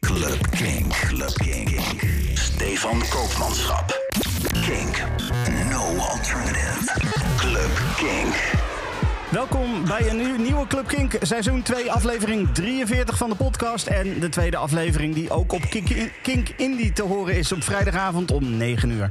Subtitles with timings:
[0.00, 0.92] Club Kink.
[1.08, 1.80] Club Kink.
[2.34, 3.98] Stefan Koopmanschap.
[4.52, 4.96] Kink.
[5.70, 6.92] No alternative.
[7.36, 8.34] Club Kink.
[9.30, 13.86] Welkom bij een nieuw- nieuwe Club Kink, seizoen 2, aflevering 43 van de podcast.
[13.86, 15.62] En de tweede aflevering die ook op
[16.22, 19.10] Kink, Indie te horen is op vrijdagavond om 9 uur.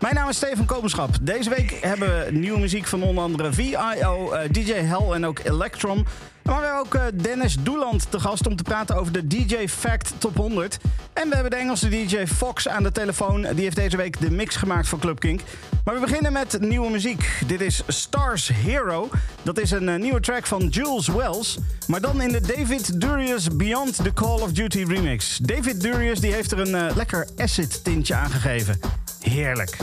[0.00, 1.10] Mijn naam is Steven Kopenschap.
[1.22, 5.38] Deze week hebben we nieuwe muziek van onder andere VIO, eh, DJ Hell en ook
[5.44, 6.06] Electron.
[6.46, 10.12] We hebben ook eh, Dennis Doeland te gast om te praten over de DJ Fact
[10.18, 10.78] Top 100.
[11.12, 13.42] En we hebben de Engelse DJ Fox aan de telefoon.
[13.42, 15.40] Die heeft deze week de mix gemaakt voor Club Kink.
[15.84, 17.40] Maar we beginnen met nieuwe muziek.
[17.46, 19.08] Dit is Stars Hero.
[19.42, 21.58] Dat is een eh, nieuwe track van Jules Wells.
[21.86, 25.38] Maar dan in de David Durius Beyond the Call of Duty remix.
[25.38, 28.80] David Durius die heeft er een eh, lekker acid tintje aangegeven.
[29.20, 29.76] Heerlijk.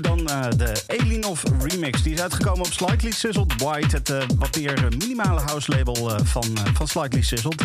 [0.00, 2.02] Dan de Elinov remix.
[2.02, 3.96] Die is uitgekomen op Slightly Sizzled White.
[3.96, 7.62] Het wat meer minimale house label van, van Slightly Sizzled.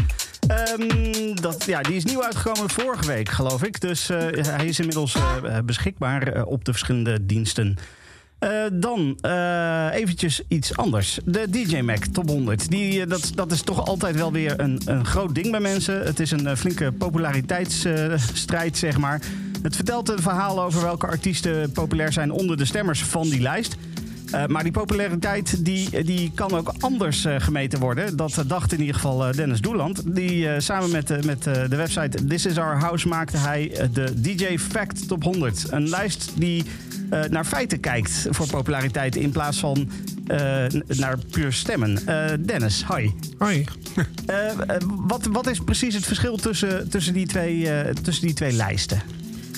[0.79, 3.81] Um, dat, ja, die is nieuw uitgekomen vorige week, geloof ik.
[3.81, 5.15] Dus hij is inmiddels
[5.65, 7.77] beschikbaar op de verschillende diensten.
[8.43, 11.19] Uh, dan uh, eventjes iets anders.
[11.25, 12.69] De DJ Mac Top 100.
[12.69, 16.03] Die, dat, dat is toch altijd wel weer een, een groot ding bij mensen.
[16.03, 19.21] Het is een flinke populariteitsstrijd, zeg maar.
[19.61, 23.75] Het vertelt een verhaal over welke artiesten populair zijn onder de stemmers van die lijst.
[24.35, 28.15] Uh, maar die populariteit die, die kan ook anders uh, gemeten worden.
[28.17, 30.15] Dat dacht in ieder geval uh, Dennis Doeland.
[30.15, 35.07] Die samen met, met de website This Is Our House maakte hij de DJ Fact
[35.07, 35.65] Top 100.
[35.69, 36.63] Een lijst die
[37.29, 39.89] naar feiten kijkt voor populariteit in plaats van
[40.87, 41.99] naar puur stemmen.
[42.45, 43.13] Dennis, hoi.
[43.37, 43.65] Hoi.
[45.07, 47.69] wat, wat is precies het verschil tussen, tussen, die, twee,
[48.01, 49.01] tussen die twee lijsten?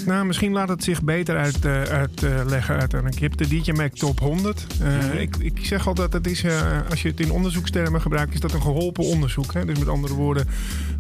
[0.06, 3.20] Nou, misschien laat het zich beter uitleggen uit, uh, uiteindelijk.
[3.20, 4.66] Je hebt de DJ Mac Top 100.
[4.82, 8.34] Uh, mm ik, ik zeg altijd, dat is, uh, als je het in onderzoekstermen gebruikt,
[8.34, 9.54] is dat een geholpen onderzoek.
[9.54, 9.66] Hè?
[9.66, 10.48] Dus met andere woorden,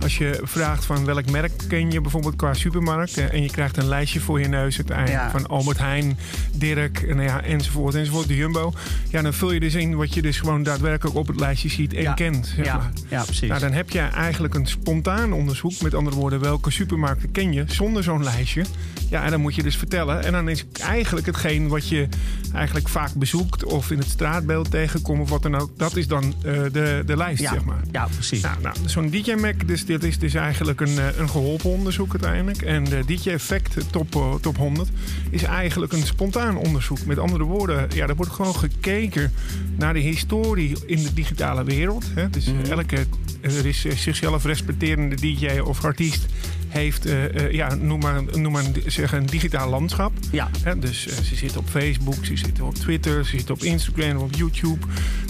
[0.04, 3.18] als je vraagt van welk merk ken je bijvoorbeeld qua supermarkt...
[3.18, 6.18] en je krijgt een lijstje voor je neus uiteindelijk van Albert Heijn,
[6.54, 8.74] Dirk nou ja, enzovoort, enzovoort, de Jumbo.
[9.10, 11.94] Ja, dan vul je dus in wat je dus gewoon daadwerkelijk op het lijstje ziet
[11.94, 12.54] en kent.
[12.56, 12.92] Zeg ja.
[13.10, 13.50] ja, precies.
[13.50, 15.82] Nou, dan heb je eigenlijk een spontaan onderzoek.
[15.82, 18.66] Met andere woorden, welke supermarkten ken je zonder zo'n lijstje...
[19.13, 20.24] Ja, en dan moet je dus vertellen.
[20.24, 22.08] En dan is eigenlijk hetgeen wat je
[22.54, 25.72] eigenlijk vaak bezoekt of in het straatbeeld tegenkomt of wat dan ook.
[25.78, 27.52] Dat is dan uh, de, de lijst, ja.
[27.52, 27.82] zeg maar.
[27.92, 28.42] Ja, precies.
[28.42, 32.62] Nou, nou, Zo'n DJ-Mac, dus, dit is dus eigenlijk een, eh, een geholpen onderzoek uiteindelijk.
[32.62, 34.89] En de DJ-effect top, uh, top 100
[35.29, 37.06] is eigenlijk een spontaan onderzoek.
[37.06, 39.32] Met andere woorden, ja, er wordt gewoon gekeken
[39.77, 42.06] naar de historie in de digitale wereld.
[42.15, 42.29] Hè.
[42.29, 42.71] Dus mm -hmm.
[42.71, 43.06] elke
[43.41, 46.25] er is zichzelf respecterende DJ of artiest
[46.73, 50.12] heeft, uh, uh, ja, noem maar, noem maar zeg, een digitaal landschap.
[50.31, 50.49] Ja.
[50.77, 54.36] dus uh, ze zitten op Facebook, ze zitten op Twitter, ze zitten op Instagram, op
[54.36, 54.86] YouTube.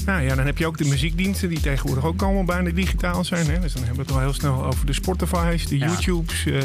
[0.05, 3.49] Nou ja, dan heb je ook de muziekdiensten die tegenwoordig ook allemaal bijna digitaal zijn.
[3.49, 3.59] Hè?
[3.59, 5.85] Dus dan hebben we het al heel snel over de Spotify's, de ja.
[5.85, 6.63] YouTubes, nou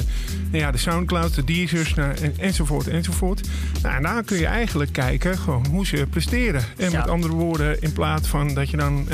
[0.50, 3.48] ja, de Soundclouds, de Deezers nou, en, enzovoort enzovoort.
[3.82, 6.64] Nou, en daar kun je eigenlijk kijken gewoon hoe ze presteren.
[6.76, 6.98] En ja.
[6.98, 9.08] met andere woorden, in plaats van dat je dan,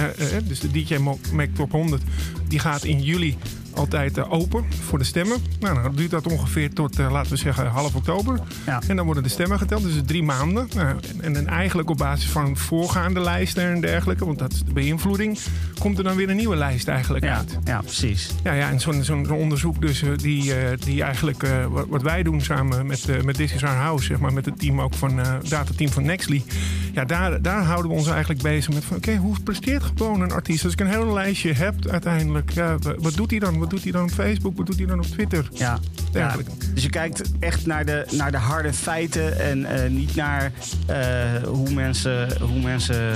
[0.44, 0.96] dus de DJ
[1.32, 2.02] Mac Top 100,
[2.48, 3.36] die gaat in juli
[3.74, 5.38] altijd uh, open voor de stemmen.
[5.60, 8.40] Nou, dan duurt dat ongeveer tot, uh, laten we zeggen, half oktober.
[8.66, 8.82] Ja.
[8.88, 10.68] En dan worden de stemmen geteld, dus drie maanden.
[10.74, 14.72] Nou, en, en, eigenlijk op basis van voorgaande lijsten en dergelijke, want dat is de
[14.72, 15.38] beïnvloeding,
[15.78, 17.36] komt er dan weer een nieuwe lijst eigenlijk ja.
[17.36, 17.58] uit.
[17.64, 18.30] Ja, precies.
[18.42, 22.40] Ja, ja en zo'n zo'n onderzoek dus, uh, die, die eigenlijk, wat, wat, wij doen
[22.40, 25.90] samen met, met This Is Our House, zeg maar, met het team ook van, datateam
[25.90, 26.44] van Nextly.
[26.92, 30.32] Ja, daar, daar houden we ons eigenlijk bezig met van, oké, hoe presteert gewoon een
[30.32, 30.64] artiest?
[30.64, 33.58] Als ik een hele lijstje heb uiteindelijk, ja, wat doet hij dan?
[33.64, 34.56] Wat doet hij dan op Facebook?
[34.56, 35.48] Wat doet hij dan op Twitter?
[35.52, 35.78] Ja,
[36.12, 36.36] ja.
[36.74, 40.52] Dus je kijkt echt naar de, naar de harde feiten en uh, niet naar
[40.90, 43.12] uh, hoe mensen, hoe mensen uh,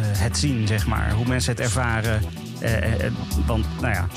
[0.00, 1.12] het zien, zeg maar.
[1.12, 2.20] Hoe mensen het ervaren.
[3.46, 4.08] want, nou ja,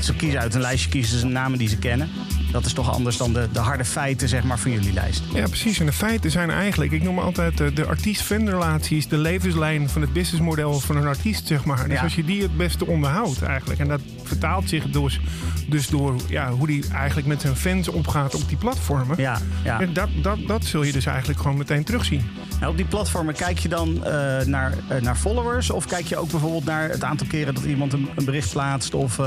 [0.00, 2.08] ze kiezen uit een lijstje, kiezen ze namen die ze kennen.
[2.54, 5.22] Dat is toch anders dan de, de harde feiten zeg maar, van jullie lijst.
[5.32, 5.80] Ja, precies.
[5.80, 10.12] En de feiten zijn eigenlijk, ik noem altijd de, de artiest-fan-relaties, de levenslijn van het
[10.12, 11.88] businessmodel van een artiest, zeg maar.
[11.88, 12.02] Dus ja.
[12.02, 13.80] als je die het beste onderhoudt eigenlijk.
[13.80, 15.20] En dat vertaalt zich dus,
[15.68, 19.16] dus door ja, hoe die eigenlijk met zijn fans omgaat op die platformen.
[19.20, 19.80] Ja, ja.
[19.80, 22.22] En dat, dat, dat zul je dus eigenlijk gewoon meteen terugzien.
[22.60, 24.04] Nou, op die platformen kijk je dan uh,
[24.40, 25.70] naar, uh, naar followers?
[25.70, 28.94] Of kijk je ook bijvoorbeeld naar het aantal keren dat iemand een, een bericht plaatst?
[28.94, 29.18] Of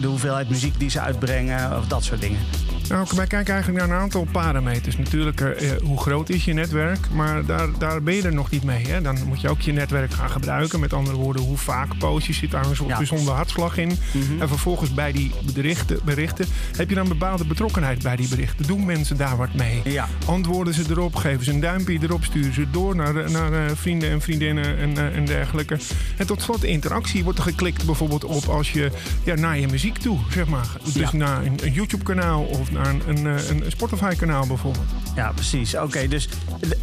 [0.00, 1.78] de hoeveelheid muziek die ze uitbrengen?
[1.78, 2.40] Of dat soort dingen?
[2.88, 4.98] Nou, wij kijken eigenlijk naar een aantal parameters.
[4.98, 7.10] Natuurlijk, uh, hoe groot is je netwerk?
[7.12, 8.86] Maar daar, daar ben je er nog niet mee.
[8.86, 9.02] Hè?
[9.02, 10.80] Dan moet je ook je netwerk gaan gebruiken.
[10.80, 12.32] Met andere woorden, hoe vaak post je?
[12.32, 13.32] Zit daar een soort ja.
[13.32, 13.98] hartslag in?
[14.12, 14.40] Mhm.
[14.40, 18.66] En vervolgens bij die berichten, berichten heb je dan bepaalde betrokkenheid bij die berichten.
[18.66, 19.80] Doen mensen daar wat mee?
[19.84, 20.08] Ja.
[20.26, 21.14] Antwoorden ze erop?
[21.14, 22.24] Geven ze een duimpje erop?
[22.24, 25.78] Sturen ze door naar, naar uh, vrienden en vriendinnen en, uh, en dergelijke?
[26.16, 28.90] En tot slot, interactie wordt er geklikt bijvoorbeeld op als je
[29.24, 30.66] ja, naar je muziek toe, zeg maar.
[30.84, 31.08] Dus Ja.
[31.12, 34.86] naar een, een YouTube-kanaal of naar een, een, eh, een Spotify-kanaal bijvoorbeeld.
[35.16, 35.76] Ja, precies.
[35.76, 36.28] Oké, dus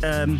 [0.01, 0.39] um,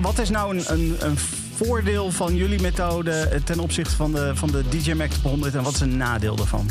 [0.00, 1.18] wat is nou een, een, een,
[1.56, 5.74] voordeel van jullie methode ten opzichte van de, van de DJ Max 100 en wat
[5.74, 6.68] is een nadeel daarvan?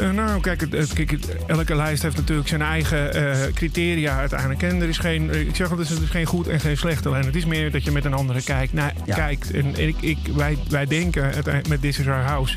[0.00, 4.18] Uh, nou, kijk, het, het, kijk het, elke lijst heeft natuurlijk zijn eigen uh, criteria
[4.18, 4.62] uiteindelijk.
[4.62, 7.06] En er is geen, ik zeg altijd, er is geen goed en geen slecht.
[7.06, 8.72] Alleen het is meer dat je met een andere kijkt.
[9.04, 9.14] Ja.
[9.14, 9.50] kijkt.
[9.50, 11.32] En ik, ik, wij, wij denken
[11.68, 12.56] met This Is Our House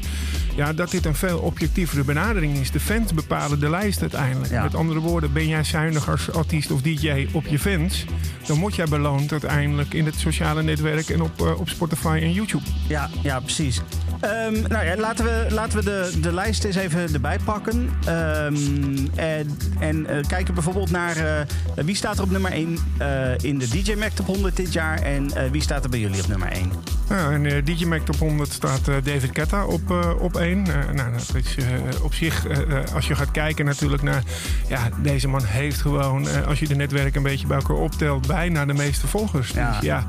[0.58, 2.72] ja, dat dit een veel objectievere benadering is.
[2.72, 4.52] De fans bepalen de lijst uiteindelijk.
[4.52, 8.06] Met andere woorden, ben jij zuinig als artiest of DJ op je fans,
[8.48, 12.34] dan word jij beloond uiteindelijk in het sociale netwerk en op, eh, op Spotify en
[12.34, 12.64] YouTube.
[12.88, 13.82] Ja, ja precies.
[14.20, 17.90] Ehm, nou ja, laten we, laten we de, de lijst eens even erbij pakken.
[18.06, 18.56] Ehm,
[19.16, 22.78] en en eh, kijken bijvoorbeeld naar eh, wie staat er op nummer 1
[23.42, 26.28] in de DJ Mac Top 100 dit jaar en wie staat er bij jullie op
[26.28, 26.72] nummer 1?
[27.10, 30.47] ja in de DJ Mac Top 100 staat David Ketta op, op 1.
[30.52, 34.24] Eh, nou, dat is eh, op zich, eh, als je gaat kijken natuurlijk naar...
[34.68, 38.28] Ja, deze man heeft gewoon, als je de netwerken een beetje bij elkaar optelt...
[38.28, 39.52] bijna de meeste volgers.
[39.52, 39.72] Ja.
[39.72, 40.06] Dus ja,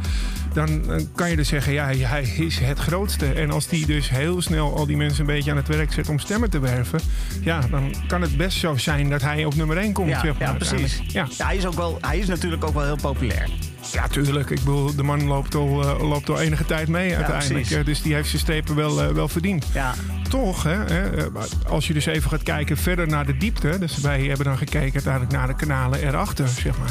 [0.53, 0.83] dan
[1.14, 3.33] kan je dus zeggen, ja, hij is het grootste.
[3.33, 6.09] En als die dus heel snel al die mensen een beetje aan het werk zet
[6.09, 7.01] om stemmen te werven...
[7.40, 10.09] ja, dan kan het best zo zijn dat hij op nummer 1 komt.
[10.09, 11.03] Ja, ja precies.
[11.07, 11.27] Ja.
[11.37, 11.46] ja.
[11.46, 13.48] hij, is ook wel, hij is natuurlijk ook wel heel populair.
[13.92, 14.51] Ja, tuurlijk.
[14.51, 17.70] Ik bedoel, de man loopt al, eh, loopt al enige tijd mee uiteindelijk.
[17.70, 19.66] Eh, dus die heeft zijn strepen wel, eh, wel verdiend.
[19.74, 19.94] Ja,
[20.29, 21.09] Toch, hè, hè,
[21.68, 23.77] als je dus even gaat kijken verder naar de diepte.
[23.79, 26.90] Dus wij hebben dan gekeken uiteindelijk naar de kanalen erachter, zeg maar.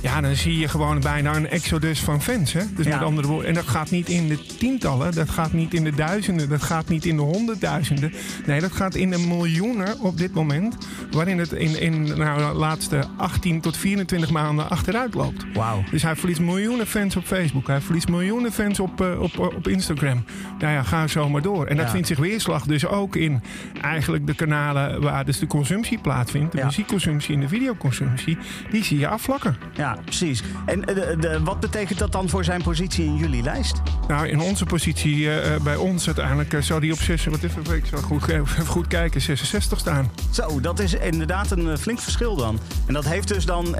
[0.00, 2.52] Ja, dan zie je gewoon bijna een exodus van fans.
[2.52, 2.60] Hè?
[2.76, 2.96] Dus Ja.
[2.96, 5.94] met andere woorden, en dat gaat niet in de tientallen, dat gaat niet in de
[5.94, 8.12] duizenden, dat gaat niet in de honderdduizenden.
[8.46, 10.76] Nee, dat gaat in de miljoenen op dit moment.
[11.10, 15.44] Waarin het in, in nou, de laatste 18 tot 24 maanden achteruit loopt.
[15.54, 15.84] wauw.
[15.90, 17.66] Dus hij verliest miljoenen fans op Facebook.
[17.66, 20.24] Hij verliest miljoenen fans op, eh, op, op Instagram.
[20.58, 21.66] Nou ja, ga zo maar door.
[21.66, 21.90] En dat Ja.
[21.92, 23.42] vindt zich weerslag dus ook in
[23.82, 26.52] eigenlijk de kanalen waar dus de consumptie plaatsvindt.
[26.52, 26.64] De Ja.
[26.64, 28.38] muziekconsumptie en de videoconsumptie.
[28.70, 29.56] Die zie je afvlakken.
[29.74, 30.42] Ja, precies.
[30.66, 33.82] En eh, de, de- wat betekent dat dan voor zijn positie in jullie lijst?
[34.08, 37.86] Nou, in onze positie, eh, bij ons uiteindelijk, zou die op 6, wat even, ik
[37.86, 40.10] zal goed, even goed kijken, 66 staan.
[40.30, 42.58] Zo, dat is inderdaad een flink verschil dan.
[42.86, 43.76] En dat heeft dus dan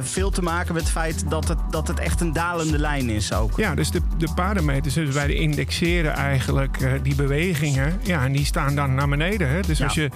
[0.00, 3.32] veel te maken met het feit dat het, dat het echt een dalende lijn is
[3.32, 3.56] ook.
[3.56, 7.98] Ja, dus de, de parameters, dus wij indexeren eigenlijk eh, die bewegingen.
[8.02, 9.48] Ja, en die staan dan naar beneden.
[9.48, 9.60] Hè?
[9.60, 9.84] Dus Ja.
[9.84, 10.10] als je,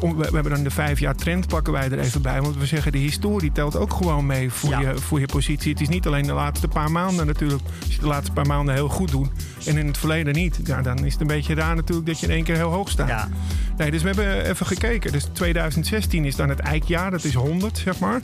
[0.00, 2.40] we, we hebben dan de vijf jaar trend pakken wij er even bij.
[2.42, 4.80] Want we zeggen de historie telt ook gewoon mee voor, Ja.
[4.80, 5.72] je, voor je positie.
[5.72, 7.62] Het is niet alleen de laatste paar maanden natuurlijk.
[7.84, 9.28] Als je de laatste paar maanden heel goed doet
[9.66, 10.58] en in het verleden niet.
[10.64, 12.90] Ja, dan is het een beetje raar natuurlijk dat je in één keer heel hoog
[12.90, 13.08] staat.
[13.08, 13.28] Ja.
[13.76, 15.12] Nee, dus we hebben even gekeken.
[15.12, 18.20] Dus 2016 is dan het eikjaar, dat is 100, zeg maar.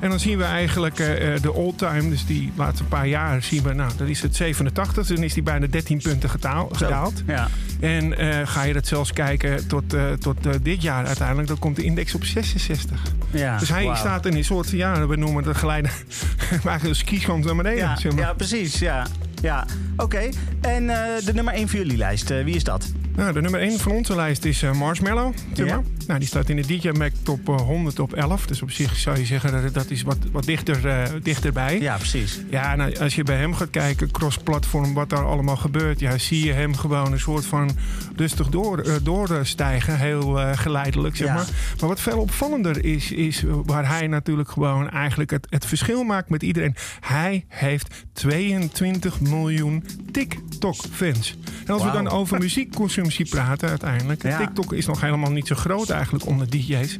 [0.00, 3.62] En dan zien we eigenlijk eh, eh, de all-time, dus die laatste paar jaar zien
[3.62, 5.06] we, nou, dat is het 87.
[5.06, 7.22] Dan is die bijna 13 punten getaal- gedaald.
[7.26, 7.48] Ja.
[7.80, 11.58] En eh, ga je dat zelfs kijken tot, eh, tot eh, dit jaar uiteindelijk, dan
[11.58, 13.00] komt de index op 66.
[13.30, 15.88] Ja, Dus hij staat in een soort, ja, we noemen het een geleide,
[16.64, 17.78] maar een skischans naar beneden.
[17.78, 18.20] Ja, zeg maar.
[18.22, 18.78] ja, precies.
[18.78, 19.06] Ja.
[19.42, 19.66] Ja.
[19.96, 20.28] Oké.
[20.60, 22.92] En eh, de nummer 1 voor jullie lijst, eh, wie is dat?
[23.16, 25.34] Nou, de nummer 1 van onze lijst is eh, Marshmallow.
[25.54, 25.82] Ja.
[26.06, 28.46] Nou, die staat in de DJ Mac top eh, 100 op 11.
[28.46, 31.80] Dus op zich zou je zeggen dat dat is wat, wat dichter, eh, dichterbij.
[31.80, 32.40] Ja, precies.
[32.50, 36.44] Ja, nou, als je bij hem gaat kijken, cross-platform, wat daar allemaal gebeurt, ja, zie
[36.44, 37.70] je hem gewoon een soort van
[38.16, 39.98] rustig door, eh, doorstijgen.
[39.98, 41.34] Heel geleidelijk, zeg Ja.
[41.34, 41.46] maar.
[41.80, 46.28] Maar wat veel opvallender is, is waar hij natuurlijk gewoon eigenlijk het, het verschil maakt
[46.30, 46.74] met iedereen.
[47.00, 51.36] Hij heeft 22 miljoen TikTok-fans.
[51.66, 54.22] En als we dan over muziekconsumptie praten uiteindelijk.
[54.22, 54.38] Ja.
[54.38, 56.98] TikTok is nog helemaal niet zo groot eigenlijk onder DJ's.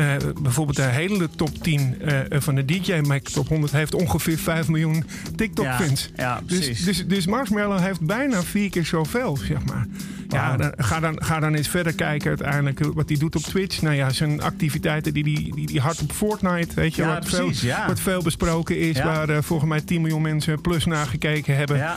[0.00, 4.38] Eh, bijvoorbeeld de hele top 10 eh, van de DJ Mac Top 100 heeft ongeveer
[4.38, 5.04] 5 miljoen
[5.36, 6.10] TikTok-fans.
[6.16, 6.84] Ja, ja, dus, precies.
[6.84, 9.86] dus, dus Marshmallow heeft bijna vier keer zoveel, zeg maar.
[10.28, 13.82] Ja, dan, ga, dan, ga dan eens verder kijken uiteindelijk wat hij doet op Twitch.
[13.82, 17.02] Nou ja, zijn activiteiten die die, die, die hard op Fortnite, weet je.
[17.02, 17.86] Ja, wat, precies, veel, ja.
[17.86, 19.02] wat veel besproken is.
[19.02, 21.96] Waar eh, volgens mij 10 miljoen mensen plus naar gekeken hebben.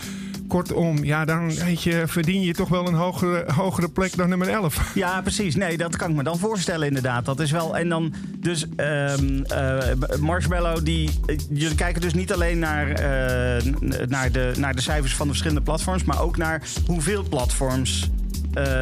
[0.54, 4.92] Kortom, ja, dan je, verdien je toch wel een hogere, hogere plek dan nummer 11.
[4.96, 5.56] Ja, precies.
[5.56, 7.26] Nee, dat kan ik me dan voorstellen inderdaad.
[7.26, 7.78] Dat is wel...
[7.78, 11.10] En dan dus ehm eh, Marshmallow, die...
[11.26, 13.63] eh, jullie kijken dus niet alleen naar, eh,
[14.08, 16.04] naar, de, naar de cijfers van de verschillende platforms...
[16.04, 18.10] maar ook naar hoeveel platforms...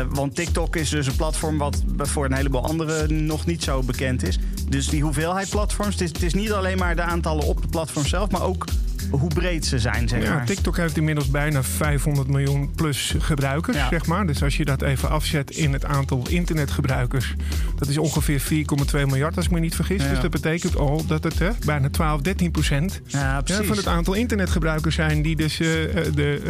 [0.09, 4.23] want TikTok is dus een platform wat voor een heleboel anderen nog niet zo bekend
[4.23, 4.39] is.
[4.69, 7.67] Dus die hoeveelheid platforms, het is, het is niet alleen maar de aantallen op de
[7.67, 8.65] platform zelf, maar ook
[9.09, 10.45] hoe breed ze zijn, zeg Ja, maar.
[10.45, 13.87] TikTok heeft inmiddels bijna 500 miljoen plus gebruikers, Ja.
[13.89, 14.27] zeg maar.
[14.27, 17.35] Dus als je dat even afzet in het aantal internetgebruikers...
[17.75, 20.03] dat is ongeveer 4,2 miljard, als ik me niet vergis.
[20.03, 20.09] Ja.
[20.09, 23.87] Dus dat betekent al dat het hè, bijna 12, 13 procent Ja, ja, van het
[23.87, 25.21] aantal internetgebruikers zijn...
[25.21, 26.41] die dus eh, eh, de,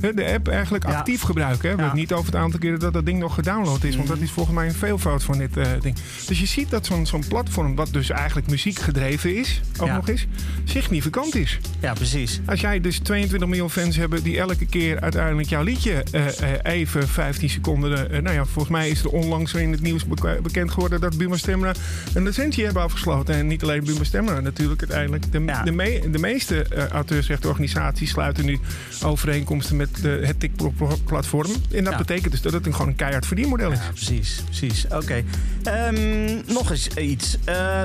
[0.00, 0.98] eh, de app eigenlijk Ja.
[0.98, 1.68] actief gebruiken.
[1.68, 1.76] Hè.
[1.76, 1.84] We Ja.
[1.84, 3.96] hebben het niet over het aantal keren dat dat ding nog gedownload is.
[3.96, 5.96] Want dat is volgens mij een veelvoud van dit ding.
[6.26, 9.60] Dus je ziet dat zo'n zo'n platform, wat dus eigenlijk muziek gedreven is...
[9.80, 9.94] ook Ja.
[9.96, 10.26] nog eens,
[10.64, 11.58] significant is.
[11.80, 11.87] Ja.
[11.88, 12.40] Ja, precies.
[12.46, 16.58] Als jij dus 22 miljoen fans hebt die elke keer uiteindelijk jouw liedje eh, eh,
[16.62, 18.10] even 15 seconden.
[18.10, 21.00] eh, nou ja, volgens mij is er onlangs weer in het nieuws bek- bekend geworden
[21.00, 21.72] dat Buma Stemra
[22.14, 23.34] een licentie hebben afgesloten.
[23.34, 25.32] En niet alleen Buma Stemra natuurlijk uiteindelijk.
[25.32, 25.62] De, Ja.
[25.62, 28.58] de, me- de meeste auteursrechtenorganisaties sluiten nu
[29.04, 31.50] overeenkomsten met de, het TikTok-platform.
[31.72, 31.98] En dat Ja.
[31.98, 33.78] betekent dus dat het een, gewoon een keihard verdienmodel is.
[33.78, 34.84] Ja, precies, precies.
[34.90, 35.22] Oké.
[35.62, 37.36] Ehm, nog eens iets.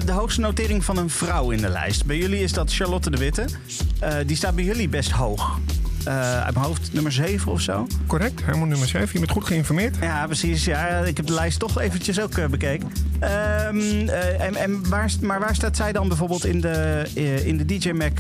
[0.06, 2.06] De hoogste notering van een vrouw in de lijst.
[2.06, 3.46] Bij jullie is dat Charlotte de Witte.
[4.00, 5.60] Eh, die staat bij jullie best hoog.
[6.06, 7.88] Eh, uit mijn hoofd nummer 7 of zo.
[8.08, 9.10] Correct, helemaal nummer 7.
[9.12, 9.98] Je bent goed geïnformeerd.
[10.02, 10.66] Ja, precies.
[10.66, 12.92] Ja, ik heb de lijst toch eventjes ook eh, bekeken.
[13.20, 17.06] Eh, en, en waar, maar waar staat zij dan bijvoorbeeld in de,
[17.46, 18.14] in de DJ Mac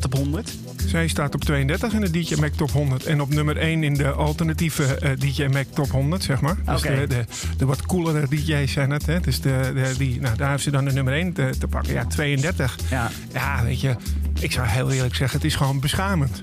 [0.00, 0.52] top 100?
[0.86, 3.04] Zij staat op 32 in de DJ Mac Top 100.
[3.04, 6.56] En op nummer 1 in de alternatieve eh, DJ Mac Top 100, zeg maar.
[6.64, 7.24] Dus de, de,
[7.56, 9.06] de wat coolere DJ's zijn het.
[9.06, 9.20] Hè?
[9.20, 11.92] Dus de, de, die, nou, daar heeft ze dan de nummer 1 te, te pakken.
[11.92, 12.78] Ja, 32.
[12.90, 13.10] Ja.
[13.32, 13.94] Ja, weet je,
[14.42, 16.42] ik zou heel eerlijk zeggen, het is gewoon beschamend.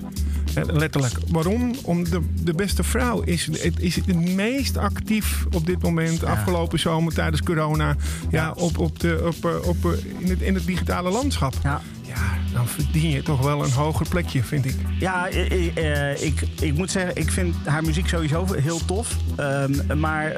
[0.54, 1.14] Eh, Letterlijk.
[1.28, 1.74] Waarom?
[1.82, 6.78] Om de, de beste vrouw is, het is het meest actief op dit moment, afgelopen
[6.78, 7.96] zomer tijdens corona,
[8.30, 11.54] ja, op, op de, op, eh, op, eh, in, het, in het digitale landschap.
[11.62, 11.80] Ja.
[12.06, 14.74] Ja, dan verdien je toch wel een hoger plekje, vind ik.
[14.98, 15.74] Ja, ik,
[16.20, 19.16] ik, ik moet zeggen, ik vind haar muziek sowieso heel tof.
[19.36, 20.32] Ehm, maar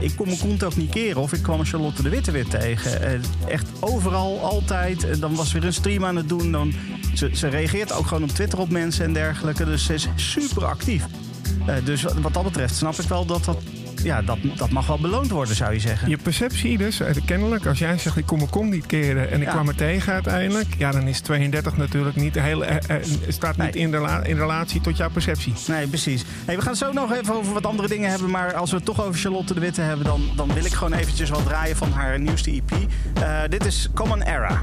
[0.00, 3.22] ik kon mijn kont ook niet keren of ik kwam Charlotte de Witte weer tegen.
[3.48, 5.20] Echt overal, altijd.
[5.20, 6.52] Dan was weer een stream aan het doen.
[6.52, 6.72] Dan,
[7.18, 9.64] ze, ze reageert ook gewoon op Twitter op mensen en dergelijke.
[9.64, 11.04] Dus ze is super actief.
[11.66, 13.58] Eh, dus wat dat betreft snap ik wel dat dat,
[14.02, 16.08] ja, dat dat mag wel beloond worden, zou je zeggen.
[16.08, 19.40] Je perceptie dus, eh, kennelijk, als jij zegt ik kon mijn kont niet keren en
[19.40, 19.52] ik Ja.
[19.52, 23.74] kwam er tegen uiteindelijk, ja, dan is 32 natuurlijk niet heel, eh, eh, staat niet
[23.74, 23.82] Nee.
[23.82, 25.52] in, in relatie tot jouw perceptie.
[25.66, 26.24] Nee, precies.
[26.44, 28.30] Hey, we gaan het zo nog even over wat andere dingen hebben.
[28.30, 30.92] Maar als we het toch over Charlotte de Witte hebben, dan, dan wil ik gewoon
[30.92, 32.70] eventjes wat draaien van haar nieuwste EP.
[33.50, 34.62] Dit is Common Era.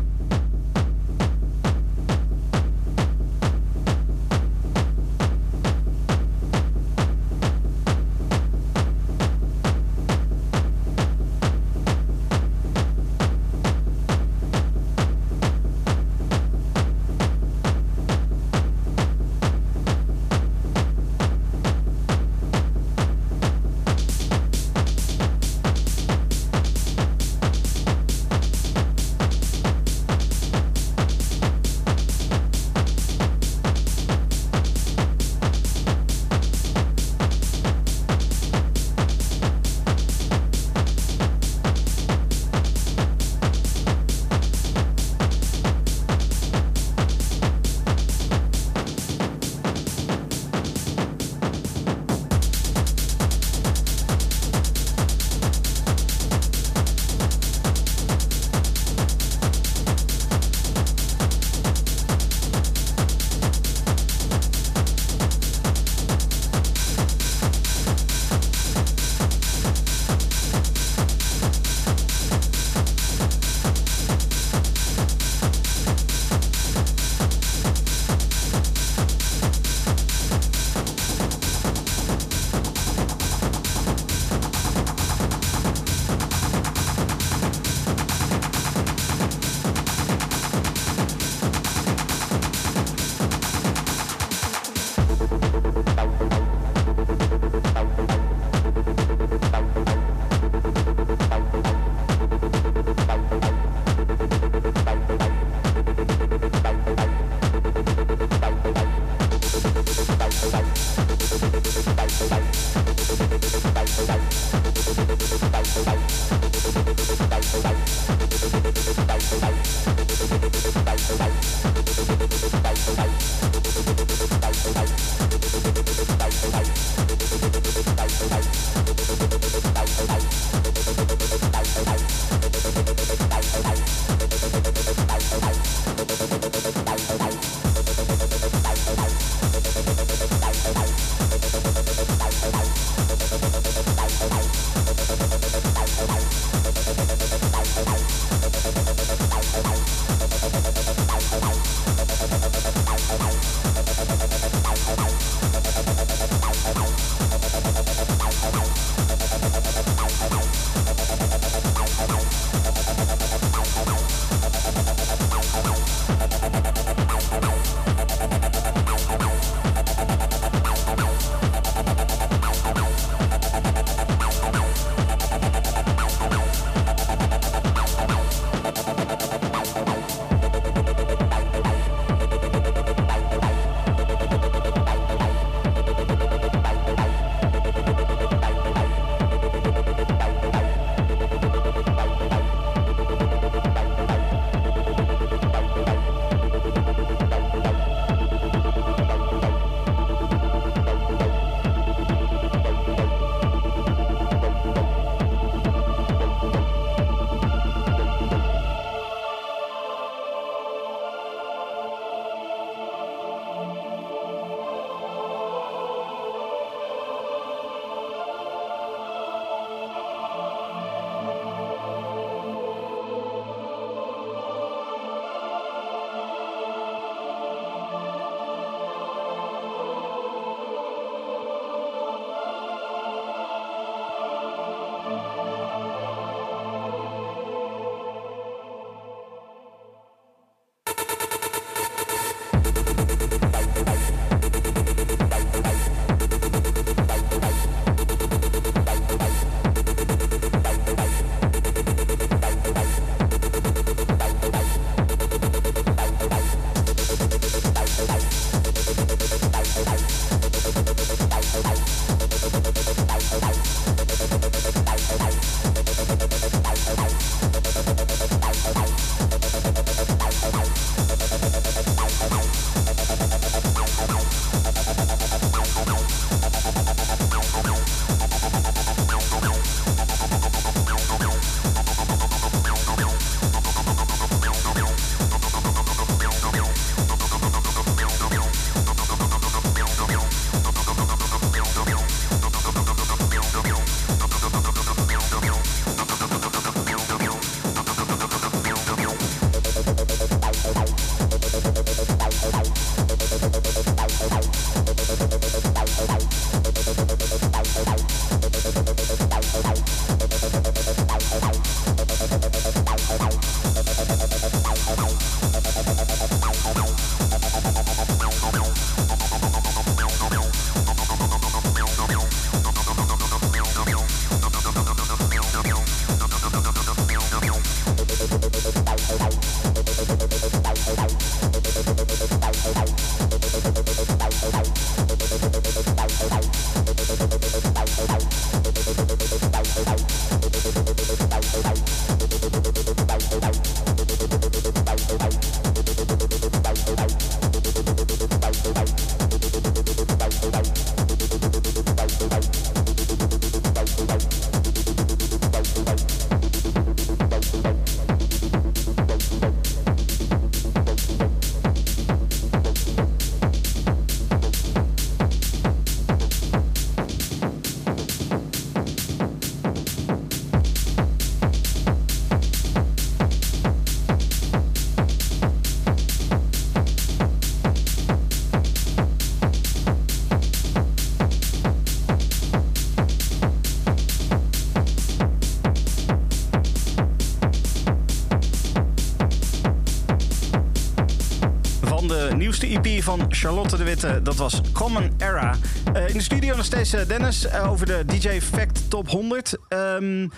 [392.61, 394.21] Nieuwste EP van Charlotte de Witte.
[394.23, 395.55] Dat was Common Era.
[395.95, 399.57] Uh, in de studio nog steeds Dennis uh, over de DJ Fact Top 100.
[399.69, 400.31] Um,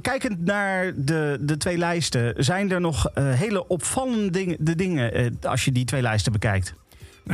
[0.00, 5.72] kijkend naar de, de twee lijsten, zijn er nog hele opvallende de dingen als je
[5.72, 6.74] die twee lijsten bekijkt?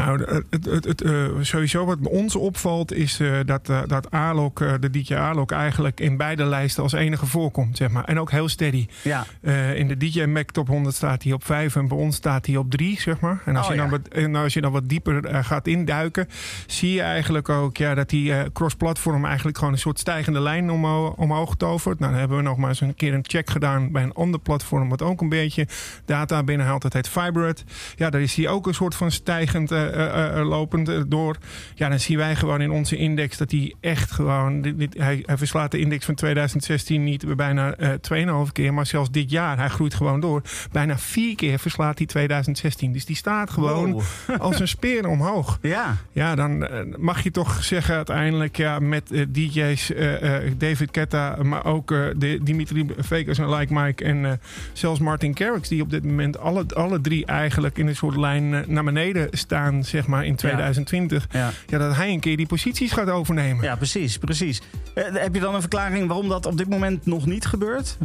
[0.04, 4.58] Nou, het, het, het, uh, sowieso wat ons opvalt is uh, dat, uh, dat Alok,
[4.80, 8.04] de DJ Alok eigenlijk in beide lijsten als enige voorkomt, zeg maar.
[8.04, 8.86] En ook heel steady.
[9.02, 9.26] Ja.
[9.74, 12.56] in de DJ Mac Top 100 staat hij op 5 en bij ons staat hij
[12.56, 13.42] op 3, zeg maar.
[13.44, 13.90] En als, oh, je, dan ja.
[13.90, 16.28] wat, en als je dan wat dieper gaat induiken,
[16.66, 21.14] zie je eigenlijk ook ja, dat die cross-platform eigenlijk gewoon een soort stijgende lijn omhoog,
[21.14, 21.98] omhoog tovert.
[21.98, 24.40] Nou, dan hebben we nog maar eens een keer een check gedaan bij een ander
[24.40, 25.66] platform wat ook een beetje
[26.04, 26.82] data binnenhaalt.
[26.82, 27.64] Dat heet Fibered.
[27.96, 29.70] Ja, daar is hij ook een soort van stijgend
[30.44, 31.36] lopend door.
[31.74, 34.60] Ja, dan zien wij gewoon in onze index dat hij echt gewoon.
[34.60, 38.86] Dit, dit, hij, hij, verslaat de index van 2016 niet bijna uh, 2,5 keer, maar
[38.86, 39.56] zelfs dit jaar.
[39.58, 40.42] Hij groeit gewoon door.
[40.72, 42.92] Bijna vier keer verslaat hij 2016.
[42.92, 44.02] Dus die staat gewoon wow.
[44.38, 45.58] als een speer omhoog.
[45.62, 46.68] Ja, ja dan
[46.98, 49.92] mag je toch zeggen uiteindelijk ja, met DJ's
[50.56, 51.94] David Ketta, maar ook
[52.42, 54.40] Dimitri Vegas en Like Mike en
[54.72, 58.64] zelfs Martin Garrix, die op dit moment alle, alle drie eigenlijk in een soort lijn
[58.66, 61.26] naar beneden staan zeg maar in 2020.
[61.30, 61.50] Ja.
[61.66, 61.78] Ja.
[61.78, 63.64] dat hij een keer die posities gaat overnemen.
[63.64, 64.62] Ja, precies, precies.
[64.94, 67.96] Uh, heb je dan een verklaring waarom dat op dit moment nog niet gebeurt?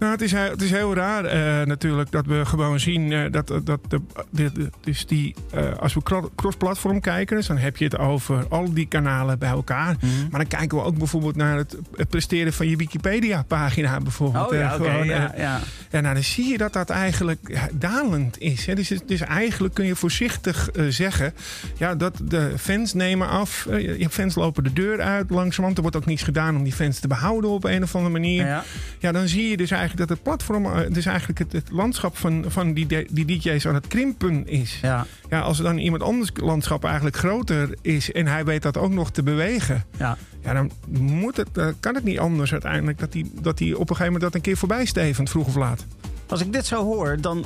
[0.00, 3.46] Nou, het is, het is heel raar uh, natuurlijk dat we gewoon zien uh, dat,
[3.64, 7.84] dat de, de, de, dus die, uh, als we cross-platform kijken, dus dan heb je
[7.84, 9.94] het over al die kanalen bij elkaar.
[9.94, 10.06] Mhm.
[10.06, 10.28] Mm -hmm.
[10.30, 14.50] Maar dan kijken we ook bijvoorbeeld naar het, het presteren van je Wikipedia-pagina bijvoorbeeld.
[14.50, 14.74] Oh ja.
[14.74, 15.60] Okay, ja, ja.
[15.90, 18.66] ja, nou dan zie je dat dat eigenlijk dalend is.
[18.66, 18.74] Hè.
[18.74, 21.34] Dus, dus eigenlijk kun je voorzichtig zeggen
[21.76, 23.66] ja, dat de fans nemen af.
[23.98, 25.76] je fans lopen de deur uit langzamerhand.
[25.76, 28.46] Er wordt ook niets gedaan om die fans te behouden op een of andere manier.
[28.46, 28.64] Ja,
[28.98, 32.44] ja dan zie je dus eigenlijk dat het platform, dus eigenlijk het, het landschap van,
[32.48, 34.78] van die, die DJ's aan het krimpen is.
[34.82, 35.06] Ja.
[35.28, 38.92] ja, als er dan iemand anders landschap eigenlijk groter is en hij weet dat ook
[38.92, 39.84] nog te bewegen.
[39.98, 40.16] Ja.
[40.42, 43.80] Ja, dan moet het, uh, kan het niet anders uiteindelijk dat hij dat die op
[43.80, 45.86] een gegeven moment dat een keer voorbij stevend, vroeg of laat.
[46.26, 47.44] Als ik dit zo hoor, dan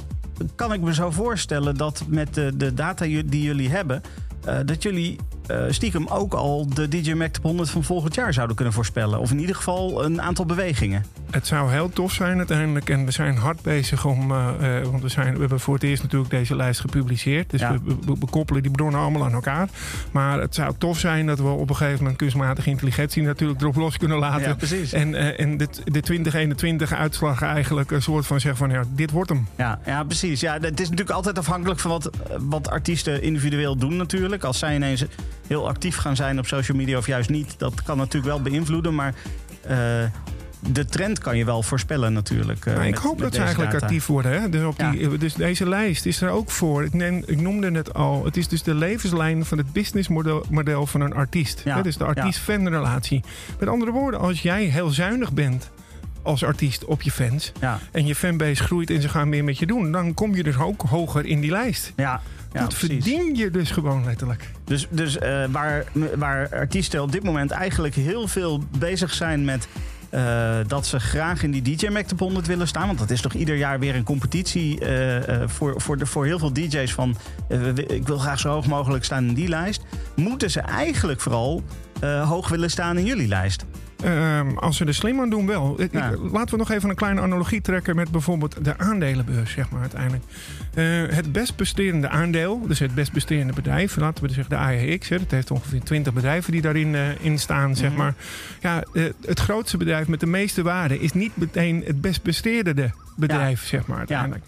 [0.55, 4.03] kan ik me zo voorstellen dat met de, de data die jullie hebben,
[4.49, 5.19] uh, dat jullie
[5.51, 9.19] uh, stiekem ook al de DJ Mac Top 100 van volgend jaar zouden kunnen voorspellen.
[9.19, 11.05] Of in ieder geval een aantal bewegingen.
[11.31, 12.91] Het zou heel tof zijn uiteindelijk.
[12.91, 14.31] En we zijn hard bezig om...
[14.31, 17.51] Uh, uh, want we, zijn, we hebben voor het eerst natuurlijk deze lijst gepubliceerd.
[17.51, 17.73] Dus Ja.
[17.73, 19.69] we, we, we koppelen die bronnen allemaal aan elkaar.
[20.11, 23.77] Maar het zou tof zijn dat we op een gegeven moment kunstmatige intelligentie natuurlijk erop
[23.77, 24.49] los kunnen laten.
[24.49, 24.93] Ja, precies.
[24.93, 29.31] En, en de, de 2021 uitslag eigenlijk een soort van zeggen van ja, dit wordt
[29.31, 29.47] hem.
[29.57, 30.41] Ja, ja precies.
[30.41, 34.34] Ja, het is natuurlijk altijd afhankelijk van wat, wat artiesten individueel doen natuurlijk.
[34.43, 35.05] Als zij ineens
[35.47, 38.95] heel actief gaan zijn op social media of juist niet, dat kan natuurlijk wel beïnvloeden.
[38.95, 39.15] Maar
[39.71, 39.71] uh,
[40.73, 42.65] de trend kan je wel voorspellen natuurlijk.
[42.65, 43.85] Uh, Nou, ik met- hoop met dat ze eigenlijk data.
[43.85, 44.41] actief worden.
[44.41, 44.49] Hè?
[44.49, 44.91] Dus, op Ja.
[44.91, 46.85] die, dus deze lijst is er ook voor.
[46.85, 48.25] Ik, neem, ik noemde het al.
[48.25, 51.63] Het is dus de levenslijn van het businessmodel model van een artiest.
[51.65, 51.77] Ja.
[51.77, 51.83] Hè?
[51.83, 53.23] Dus de artiest-fan relatie.
[53.59, 55.71] Met andere woorden, als jij heel zuinig bent
[56.23, 57.53] als artiest op je fans...
[57.61, 59.93] Ja, en je fanbase groeit en ze gaan meer met je doen...
[59.93, 61.93] dan kom je dus ook hoger in die lijst.
[61.97, 62.21] ja,
[62.55, 62.89] ja dat precies.
[63.05, 64.51] verdien je dus gewoon letterlijk.
[64.65, 65.85] Dus, dus eh, waar,
[66.17, 69.69] waar artiesten op dit moment eigenlijk heel veel bezig zijn met.
[70.11, 72.87] eh, dat ze graag in die DJ Mac Top 100 willen staan.
[72.87, 76.39] Want dat is toch ieder jaar weer een competitie eh, voor, voor, de, voor heel
[76.39, 77.17] veel DJ's van...
[77.87, 79.83] ik wil graag zo hoog mogelijk staan in die lijst.
[80.17, 81.63] Moeten ze eigenlijk vooral
[82.25, 83.65] hoog willen staan in jullie lijst?
[84.05, 85.75] Ehm, als ze er slim aan doen, wel.
[85.79, 85.85] Ja.
[85.85, 89.81] ik- laten we nog even een kleine analogie trekken met bijvoorbeeld de aandelenbeurs, zeg maar
[89.81, 90.25] uiteindelijk.
[90.75, 90.85] Eh,
[91.17, 95.09] het best presterende aandeel, dus het best presterende bedrijf, laten we dus zeggen de AEX,
[95.09, 97.99] hè, dat heeft ongeveer 20 bedrijven die daarin eh, in staan, zeg Mhm.
[97.99, 98.15] maar.
[98.61, 102.91] Ja, eh, het grootste bedrijf met de meeste waarde is niet meteen het best presterende
[103.17, 104.45] bedrijf, zeg maar uiteindelijk.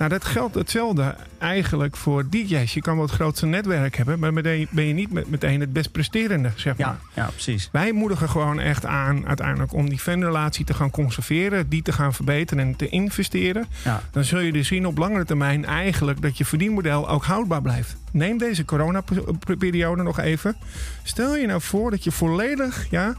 [0.00, 2.74] Nou, dat geldt hetzelfde eigenlijk voor DJ's.
[2.74, 5.72] Je kan wel het grootste netwerk hebben, maar meteen ben je niet met- meteen het
[5.72, 6.86] best presterende, zeg maar.
[7.14, 7.68] Ja, ja precies.
[7.72, 12.14] Wij moedigen gewoon echt aan uiteindelijk om die fanrelatie te gaan conserveren, die te gaan
[12.14, 13.66] verbeteren en te investeren.
[13.84, 14.02] Ja.
[14.10, 17.96] Dan zul je dus zien op langere termijn eigenlijk dat je verdienmodel ook houdbaar blijft.
[18.12, 20.56] Neem deze coronaperiode nog even.
[21.02, 23.14] Stel je nou voor dat je volledig ja,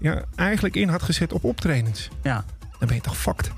[0.00, 2.08] ja, eigenlijk in had gezet op optredens.
[2.22, 2.44] Ja.
[2.78, 3.50] Dan ben je toch fucked?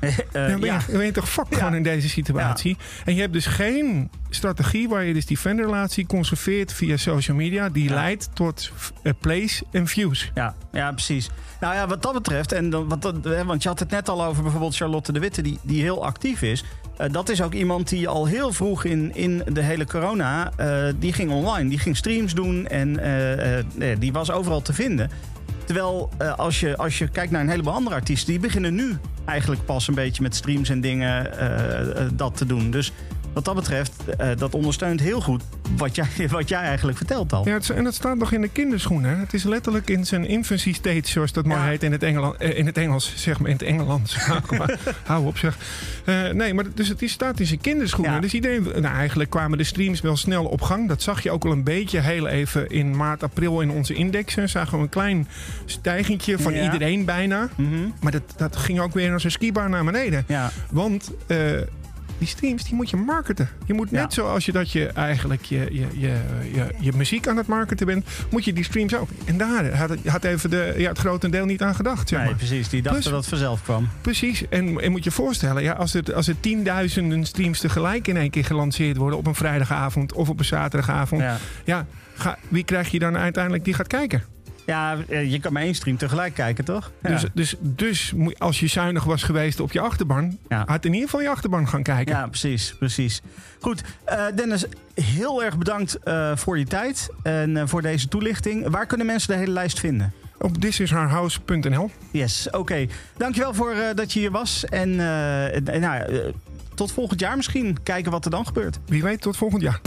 [0.32, 0.78] Eh, Dan ben, ja.
[0.78, 1.56] je, dan ben je toch fucked Ja.
[1.58, 2.76] gewoon in deze situatie.
[3.04, 7.68] En je hebt dus geen strategie waar je dus die fanrelatie conserveert via social media.
[7.68, 8.70] Die leidt tot
[9.02, 10.30] eh, plays en views.
[10.34, 11.30] Ja, ja, precies.
[11.60, 14.24] Nou ja, wat dat betreft, en dan, wat dat, want je had het net al
[14.24, 16.64] over bijvoorbeeld Charlotte de Witte, die, die heel actief is.
[16.96, 20.52] Eh, dat is ook iemand die al heel vroeg in, in de hele corona,
[20.98, 23.00] die ging online, die ging streams doen en
[23.98, 25.10] die was overal te vinden.
[25.70, 28.96] Terwijl eh, als, je, als je kijkt naar een heleboel andere artiesten, die beginnen nu
[29.24, 32.70] eigenlijk pas een beetje met streams en dingen eh, eh, dat te doen.
[32.70, 32.92] Dus
[33.32, 35.42] wat dat betreft, eh, dat ondersteunt heel goed
[35.76, 37.48] wat jij, wat jij eigenlijk vertelt al.
[37.48, 39.18] Ja, het, en dat staat nog in de kinderschoenen.
[39.18, 42.58] Het is letterlijk in zijn infancy stage, zoals dat maar heet in het, Engeland, eh,
[42.58, 43.12] in het Engels.
[43.16, 44.16] Zeg maar, in het Engelands.
[44.58, 45.58] Maar Hou op, zeg.
[46.04, 48.14] Eh, nee, maar dus het is, staat in zijn kinderschoenen.
[48.14, 48.20] Ja.
[48.20, 50.88] Dus iedereen, nou, eigenlijk kwamen de streams wel snel op gang.
[50.88, 54.48] Dat zag je ook al een beetje heel even in maart, april in onze indexen.
[54.48, 55.28] Zagen we een klein
[55.64, 56.62] stijgingje van Ja.
[56.62, 57.48] iedereen bijna.
[57.56, 57.70] Mhm.
[58.00, 60.24] Maar dat, dat ging ook weer als een skibar naar beneden.
[60.28, 61.10] Ja, Want
[62.20, 63.48] die streams, die moet je marketen.
[63.64, 64.10] Je moet net Ja.
[64.10, 66.16] zoals je dat je eigenlijk je, je, je,
[66.52, 69.08] je, je muziek aan het marketen bent, moet je die streams ook.
[69.24, 72.08] En daar had, had even de, ja, het grotendeel niet aan gedacht.
[72.08, 72.68] Zeg nee, precies.
[72.68, 73.88] Die dachten Plus- dat het vanzelf kwam.
[74.00, 74.48] Precies.
[74.48, 78.30] En, en moet je voorstellen, ja, als, er, als er tienduizenden streams tegelijk in één
[78.30, 81.20] keer gelanceerd worden op een vrijdagavond of op een zaterdagavond.
[81.22, 81.86] Ja, Ja.
[82.14, 84.22] ga, wie krijg je dan uiteindelijk die gaat kijken?
[84.70, 86.90] Ja, eh, je kan maar één stream tegelijk kijken, toch?
[87.02, 87.08] Ja.
[87.08, 90.62] Dus, dus, dus als je zuinig was geweest op je achterban, Ja.
[90.66, 92.14] had in ieder geval je achterban gaan kijken.
[92.14, 93.20] Ja, precies, precies.
[93.60, 94.64] Goed, eh, Dennis,
[94.94, 98.68] heel erg bedankt eh, voor je tijd en voor deze toelichting.
[98.68, 100.12] Waar kunnen mensen de hele lijst vinden?
[100.38, 101.90] Op thisisherhouse.nl.
[102.10, 102.86] Yes, oké.
[103.16, 104.64] Dankjewel voor dat je hier was.
[104.64, 104.96] En
[105.80, 106.02] nou,
[106.74, 107.82] tot volgend jaar misschien.
[107.82, 108.78] Kijken wat er dan gebeurt.
[108.86, 109.80] Wie weet, tot volgend jaar.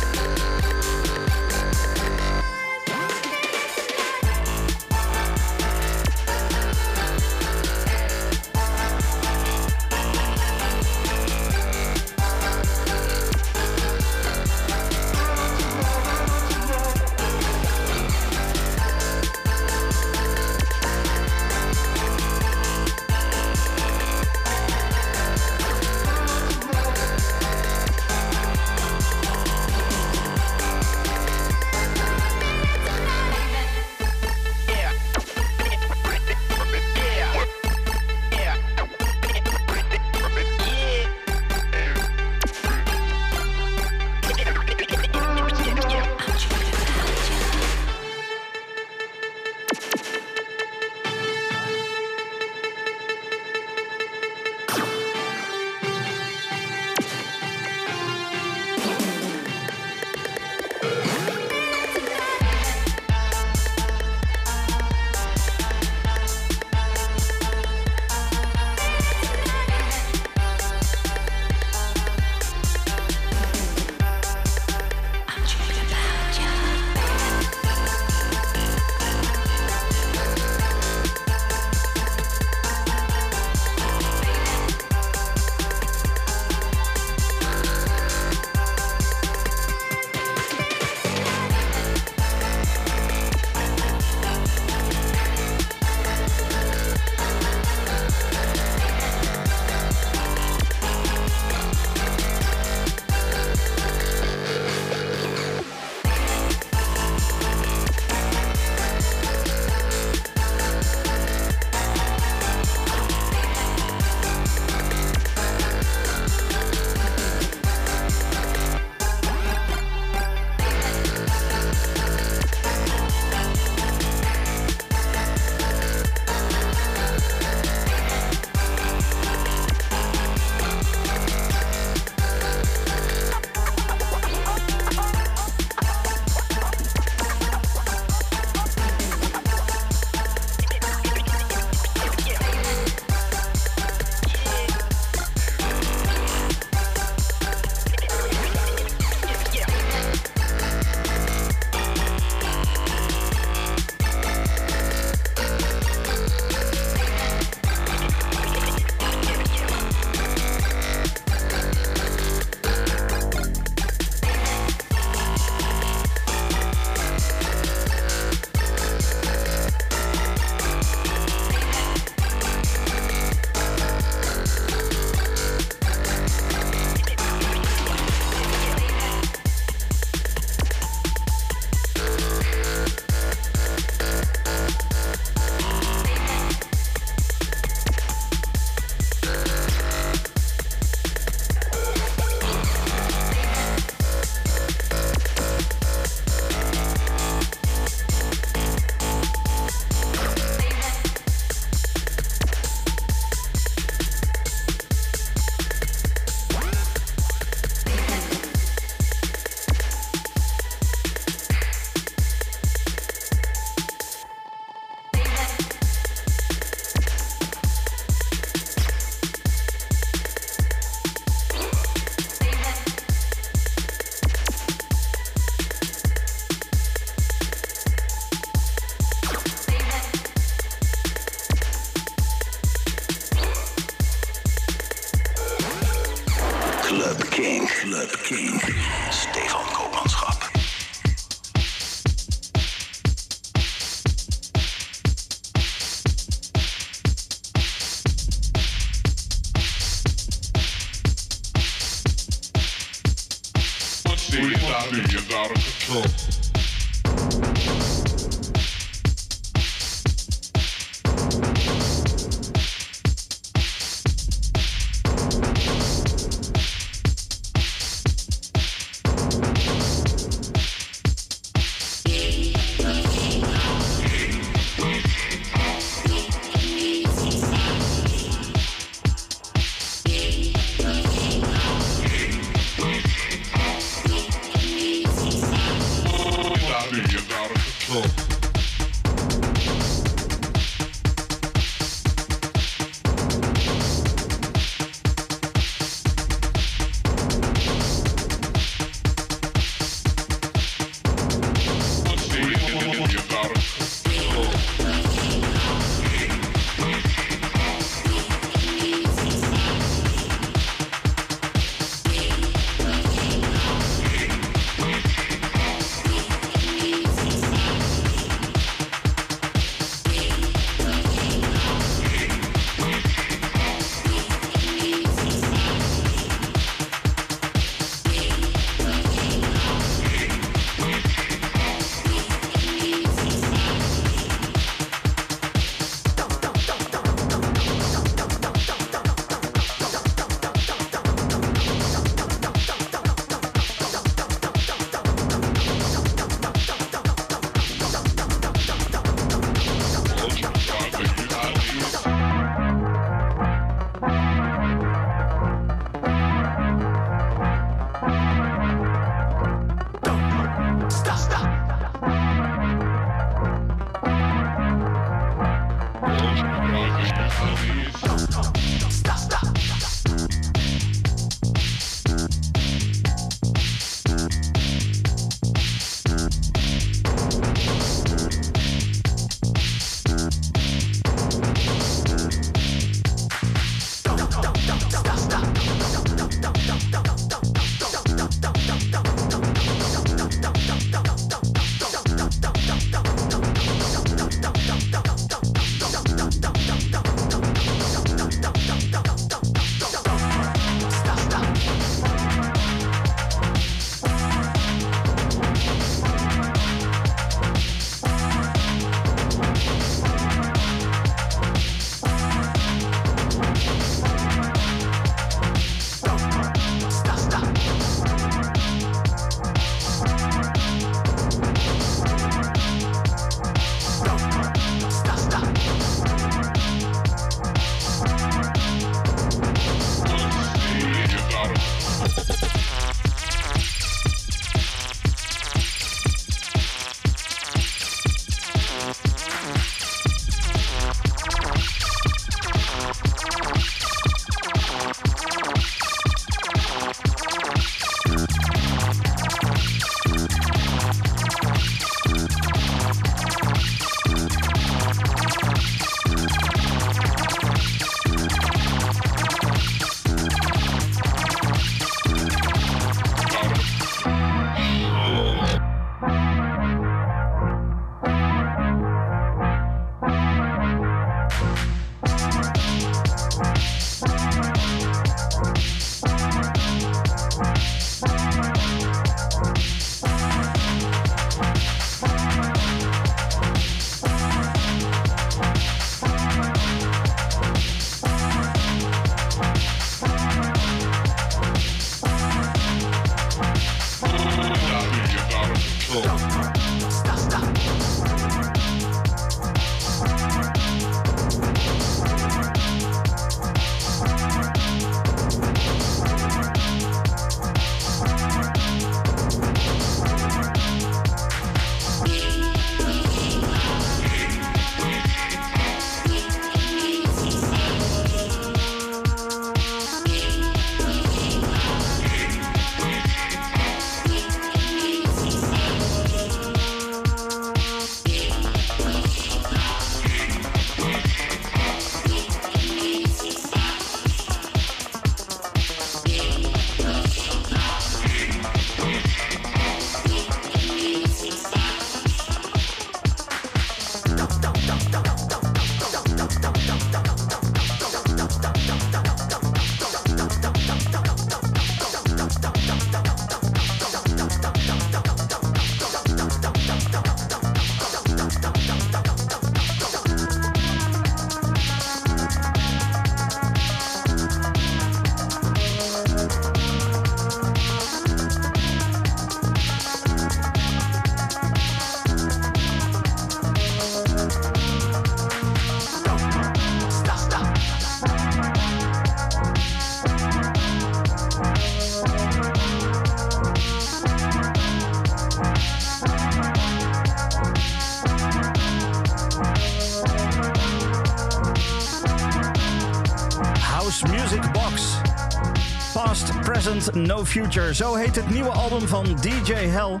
[596.94, 597.74] No Future.
[597.74, 600.00] Zo heet het nieuwe album van DJ Hell.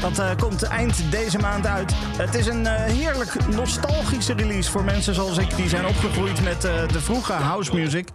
[0.00, 1.92] Dat uh, komt eind deze maand uit.
[1.96, 5.56] Het is een uh, heerlijk nostalgische release voor mensen zoals ik...
[5.56, 8.08] die zijn opgegroeid met uh, de vroege house music.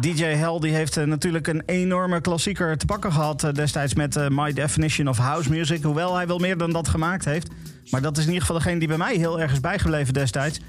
[0.00, 3.46] DJ Hell die heeft natuurlijk een enorme klassieker te pakken gehad...
[3.52, 5.82] destijds met My Definition of House Music.
[5.82, 7.48] Hoewel hij wel meer dan dat gemaakt heeft.
[7.90, 10.60] Maar dat is in ieder geval degene die bij mij heel erg is bijgebleven destijds.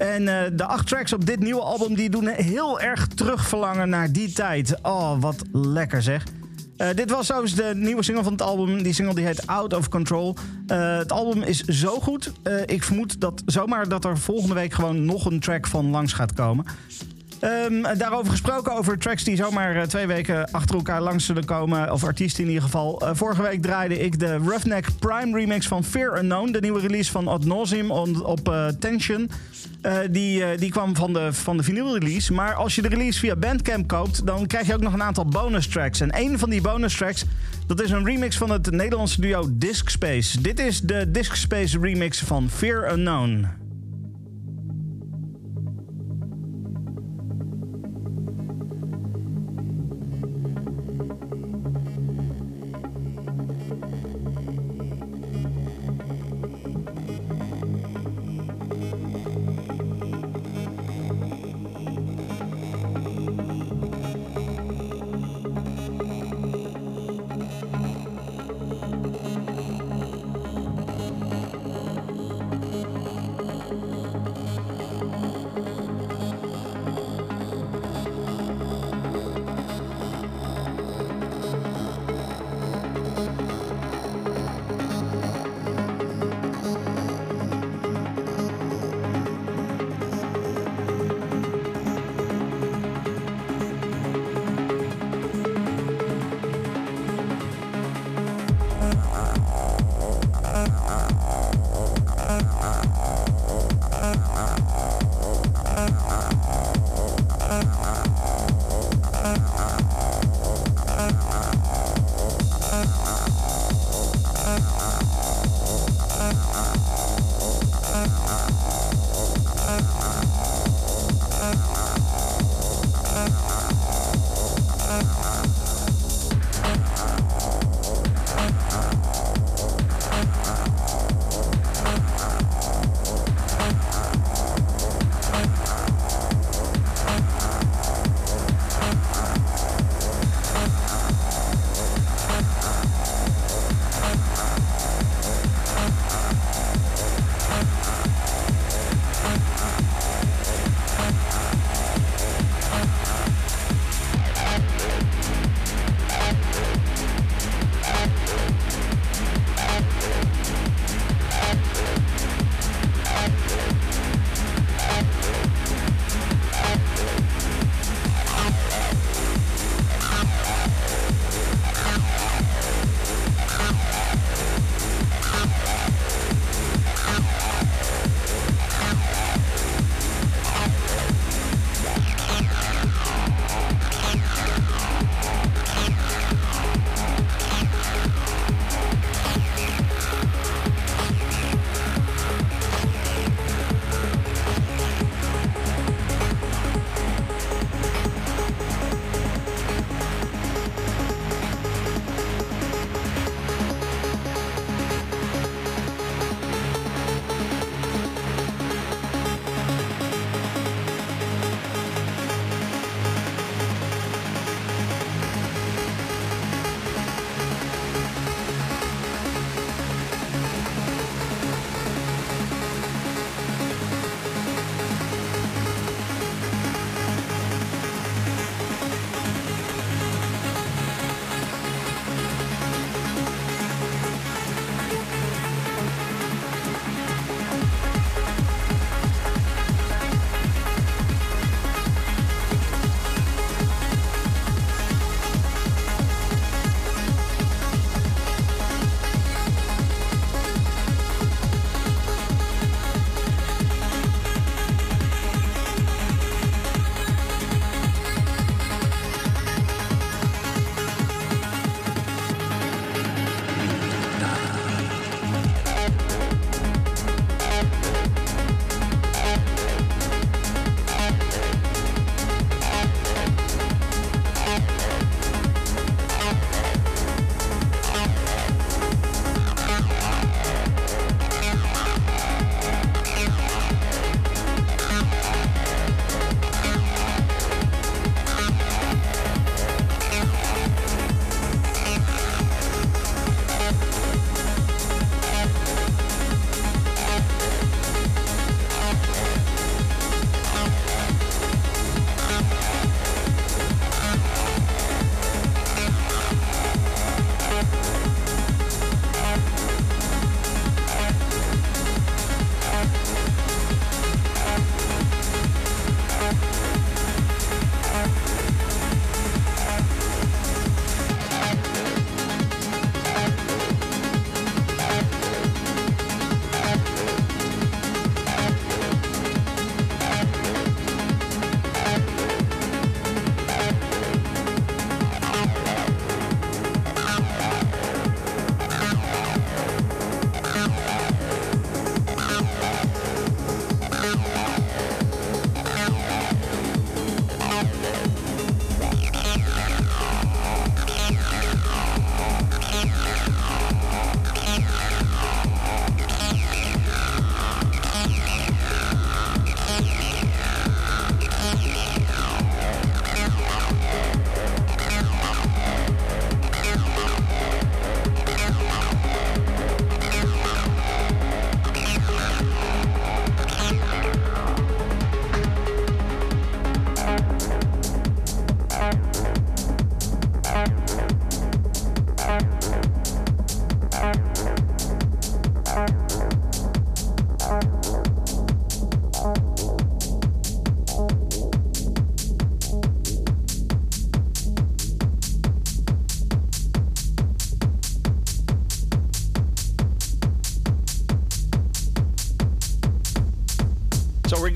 [0.00, 4.12] En uh, de acht tracks op dit nieuwe album die doen heel erg terugverlangen naar
[4.12, 4.78] die tijd.
[4.82, 6.24] Oh, wat lekker zeg.
[6.76, 8.82] Uh, dit was trouwens de nieuwe single van het album.
[8.82, 10.36] Die single die heet Out of Control.
[10.66, 12.32] Uh, het album is zo goed.
[12.66, 16.32] ik vermoed dat zomaar dat er volgende week gewoon nog een track van langs gaat
[16.32, 16.64] komen.
[17.44, 21.92] Um, daarover gesproken, over tracks die zomaar uh, twee weken achter elkaar langs zullen komen.
[21.92, 23.02] Of artiesten in ieder geval.
[23.02, 26.52] Uh, vorige week draaide ik de Roughneck Prime remix van Fear Unknown.
[26.52, 29.30] De nieuwe release van Ad Nauseam op uh, Tension.
[30.10, 32.32] die, die kwam van de, van de vinyl release.
[32.32, 35.24] Maar als je de release via Bandcamp koopt, dan krijg je ook nog een aantal
[35.24, 36.00] bonus tracks.
[36.00, 37.24] En een van die bonus tracks,
[37.66, 40.40] dat is een remix van het Nederlandse duo Disc Space.
[40.40, 43.46] Dit is de Disc Space remix van Fear Unknown.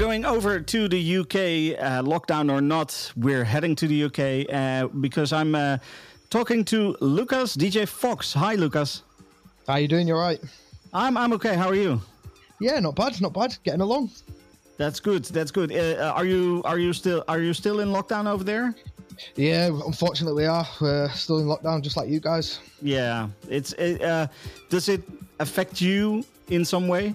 [0.04, 1.34] Going over to the UK,
[1.80, 3.10] uh, lockdown or not.
[3.16, 4.20] We're heading to the UK
[4.52, 5.78] uh, because I'm uh,
[6.28, 8.34] talking to Lucas, DJ Fox.
[8.34, 9.02] Hi, Lucas.
[9.66, 10.06] How you doing?
[10.06, 10.38] You all right?
[10.92, 11.54] I'm I'm okay.
[11.54, 12.02] How are you?
[12.60, 13.56] Yeah, not bad, not bad.
[13.64, 14.10] Getting along.
[14.76, 15.24] That's good.
[15.24, 15.72] That's good.
[15.72, 18.74] Uh, are you are you still are you still in lockdown over there?
[19.36, 20.68] Yeah, unfortunately we are.
[20.82, 22.60] We're still in lockdown, just like you guys.
[22.82, 23.28] Yeah.
[23.48, 24.26] It's it, uh,
[24.68, 25.02] does it
[25.40, 27.14] affect you in some way?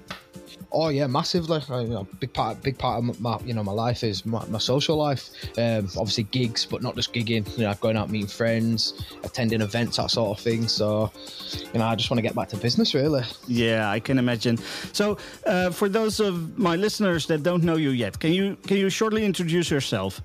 [0.71, 1.61] Oh yeah, massively.
[1.69, 4.59] You know, big part, big part of my, you know my life is my, my
[4.59, 5.29] social life.
[5.57, 7.45] Um, obviously gigs, but not just gigging.
[7.57, 10.67] You know, going out meeting friends, attending events, that sort of thing.
[10.67, 11.11] So,
[11.73, 13.23] you know, I just want to get back to business, really.
[13.47, 14.57] Yeah, I can imagine.
[14.93, 18.77] So, uh, for those of my listeners that don't know you yet, can you can
[18.77, 20.21] you shortly introduce yourself?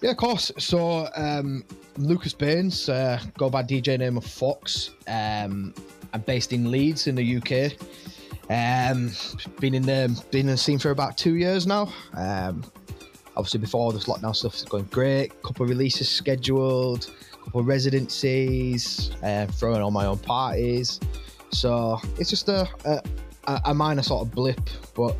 [0.00, 0.52] Yeah, of course.
[0.58, 1.64] So, um,
[1.98, 4.90] Lucas Baines, uh, go by DJ name of Fox.
[5.08, 5.74] Um,
[6.12, 7.72] I'm based in Leeds in the UK.
[8.50, 9.12] Um,
[9.60, 11.92] been in the been in the scene for about two years now.
[12.14, 12.64] Um,
[13.36, 15.42] obviously, before this lockdown stuff is going great.
[15.42, 17.10] Couple of releases scheduled,
[17.44, 20.98] couple residencies, uh, throwing on my own parties.
[21.50, 23.02] So it's just a, a
[23.64, 24.60] a minor sort of blip,
[24.94, 25.16] but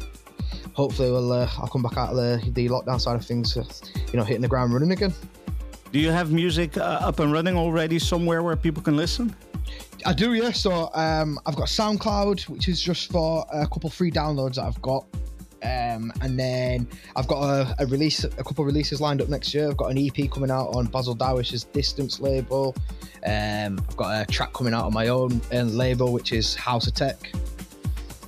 [0.75, 3.65] hopefully we'll uh, I'll come back out of the, the lockdown side of things, uh,
[4.13, 5.13] you know, hitting the ground running again.
[5.93, 9.35] Do you have music uh, up and running already somewhere where people can listen?
[10.05, 10.53] I do, yeah.
[10.53, 14.81] So um, I've got SoundCloud, which is just for a couple free downloads that I've
[14.83, 15.05] got.
[15.61, 16.87] Um, and then
[17.17, 19.69] I've got a, a, release, a couple releases lined up next year.
[19.69, 22.77] I've got an EP coming out on Basil Darwish's Distance label.
[23.27, 26.87] Um, I've got a track coming out on my own uh, label, which is House
[26.87, 27.33] of Tech.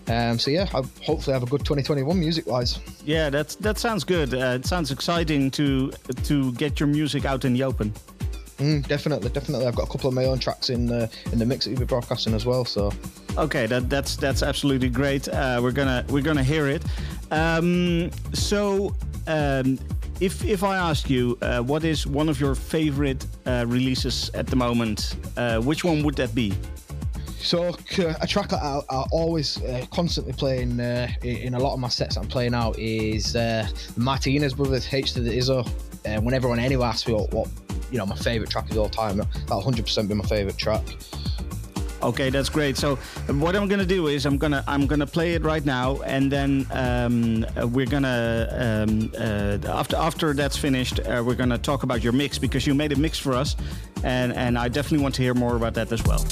[0.09, 2.81] Um, so yeah, I hopefully have a good 2021 music wise.
[3.05, 4.35] Yeah, that's that sounds good.
[4.35, 5.93] Uh, it sounds exciting to
[6.25, 7.95] to get your music out in the open.
[8.61, 9.67] Mm, definitely, definitely.
[9.67, 11.81] I've got a couple of my own tracks in the in the mix that you'll
[11.81, 12.67] be broadcasting as well.
[12.67, 12.93] So,
[13.39, 15.29] okay, that, that's that's absolutely great.
[15.29, 16.83] Uh, we're gonna we're gonna hear it.
[17.31, 18.95] Um, so,
[19.27, 19.79] um,
[20.21, 24.47] if if I ask you, uh, what is one of your favorite uh, releases at
[24.47, 25.17] the moment?
[25.39, 26.53] Uh, which one would that be?
[27.39, 27.69] So
[28.21, 31.89] a track that I, I always uh, constantly playing uh, in a lot of my
[31.89, 35.67] sets I'm playing out is uh, Martinez Brothers H to the Izzo.
[36.05, 37.49] Uh, whenever anyone anywhere asks me what, what
[37.91, 40.83] you know my favorite track of all time, that'll 100% be my favorite track.
[42.03, 42.77] Okay, that's great.
[42.79, 42.97] So
[43.29, 46.67] what I'm gonna do is I'm gonna I'm gonna play it right now, and then
[46.71, 52.15] um, we're gonna um, uh, after after that's finished, uh, we're gonna talk about your
[52.15, 53.55] mix because you made a mix for us,
[54.03, 56.25] and and I definitely want to hear more about that as well.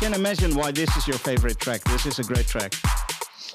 [0.00, 1.82] Can imagine why this is your favorite track.
[1.84, 2.74] This is a great track.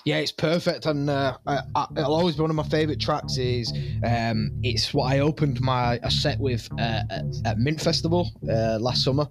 [0.05, 1.59] Yeah, it's perfect, and uh, I,
[1.97, 3.37] it'll always be one of my favourite tracks.
[3.37, 3.71] Is
[4.03, 8.79] um, it's what I opened my a set with uh, at, at Mint Festival uh,
[8.79, 9.27] last summer,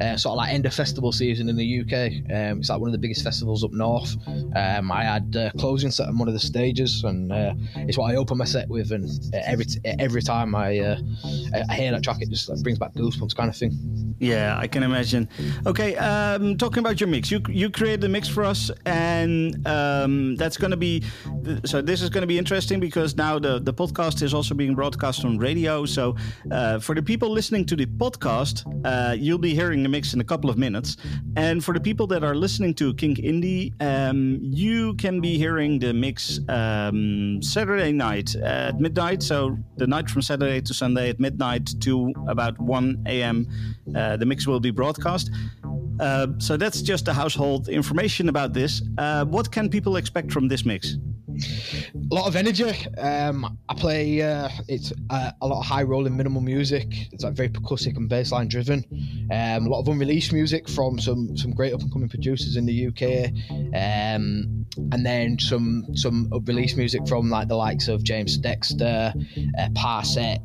[0.00, 2.30] uh, sort of like end of festival season in the UK.
[2.32, 4.16] Um, it's like one of the biggest festivals up north.
[4.54, 8.12] Um, I had uh, closing set on one of the stages, and uh, it's what
[8.12, 8.92] I open my set with.
[8.92, 9.66] And every
[9.98, 10.96] every time I
[11.68, 13.72] I hear that track, it just like, brings back goosebumps, kind of thing.
[14.20, 15.28] Yeah, I can imagine.
[15.66, 20.36] Okay, um, talking about your mix, you you created the mix for us, and um,
[20.36, 21.02] that's going to be
[21.64, 21.82] so.
[21.82, 25.24] This is going to be interesting because now the the podcast is also being broadcast
[25.24, 25.84] on radio.
[25.84, 26.14] So
[26.50, 30.20] uh, for the people listening to the podcast, uh, you'll be hearing the mix in
[30.20, 30.96] a couple of minutes,
[31.36, 35.80] and for the people that are listening to Kink Indie, um, you can be hearing
[35.80, 39.22] the mix um, Saturday night at midnight.
[39.24, 43.48] So the night from Saturday to Sunday at midnight to about one a.m.
[43.94, 45.30] Uh, the mix will be broadcast.
[46.00, 48.82] Uh, so that's just the household information about this.
[48.98, 50.96] Uh, what can people expect from this mix?
[52.10, 52.70] A lot of energy.
[52.98, 54.22] Um, I play.
[54.22, 56.86] Uh, it's uh, a lot of high rolling minimal music.
[57.12, 58.84] It's like very percussive and bassline driven.
[59.30, 62.66] Um, a lot of unreleased music from some some great up and coming producers in
[62.66, 63.30] the UK.
[63.74, 69.12] Um, and then some some release music from like the likes of James Dexter,
[69.58, 70.40] uh, Parsec,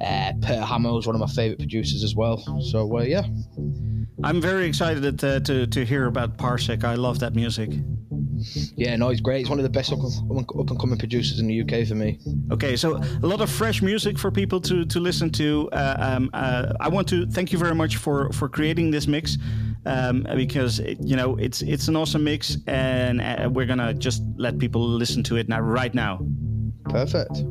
[0.00, 2.38] uh, Per is one of my favorite producers as well.
[2.70, 3.24] So yeah,
[4.22, 6.84] I'm very excited uh, to to hear about Parsec.
[6.84, 7.70] I love that music.
[8.76, 9.38] Yeah, no, he's great.
[9.38, 12.18] He's one of the best up, up and coming producers in the UK for me.
[12.50, 15.68] Okay, so a lot of fresh music for people to to listen to.
[15.72, 19.38] Uh, um, uh, I want to thank you very much for for creating this mix
[19.86, 24.22] um, because it, you know it's it's an awesome mix, and uh, we're gonna just
[24.36, 26.20] let people listen to it now right now.
[26.84, 27.44] Perfect.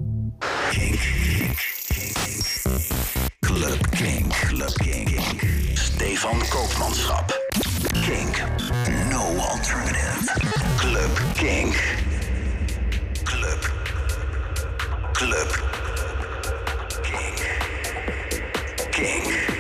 [3.41, 5.09] Club Kink, Club Kink.
[5.75, 7.48] Stefan Koopmanschap.
[7.79, 8.37] Kink,
[9.09, 10.27] no alternative.
[10.77, 11.75] Club Kink.
[13.23, 13.61] Club.
[15.13, 15.47] Club.
[17.03, 17.39] Kink.
[18.91, 19.58] Kink.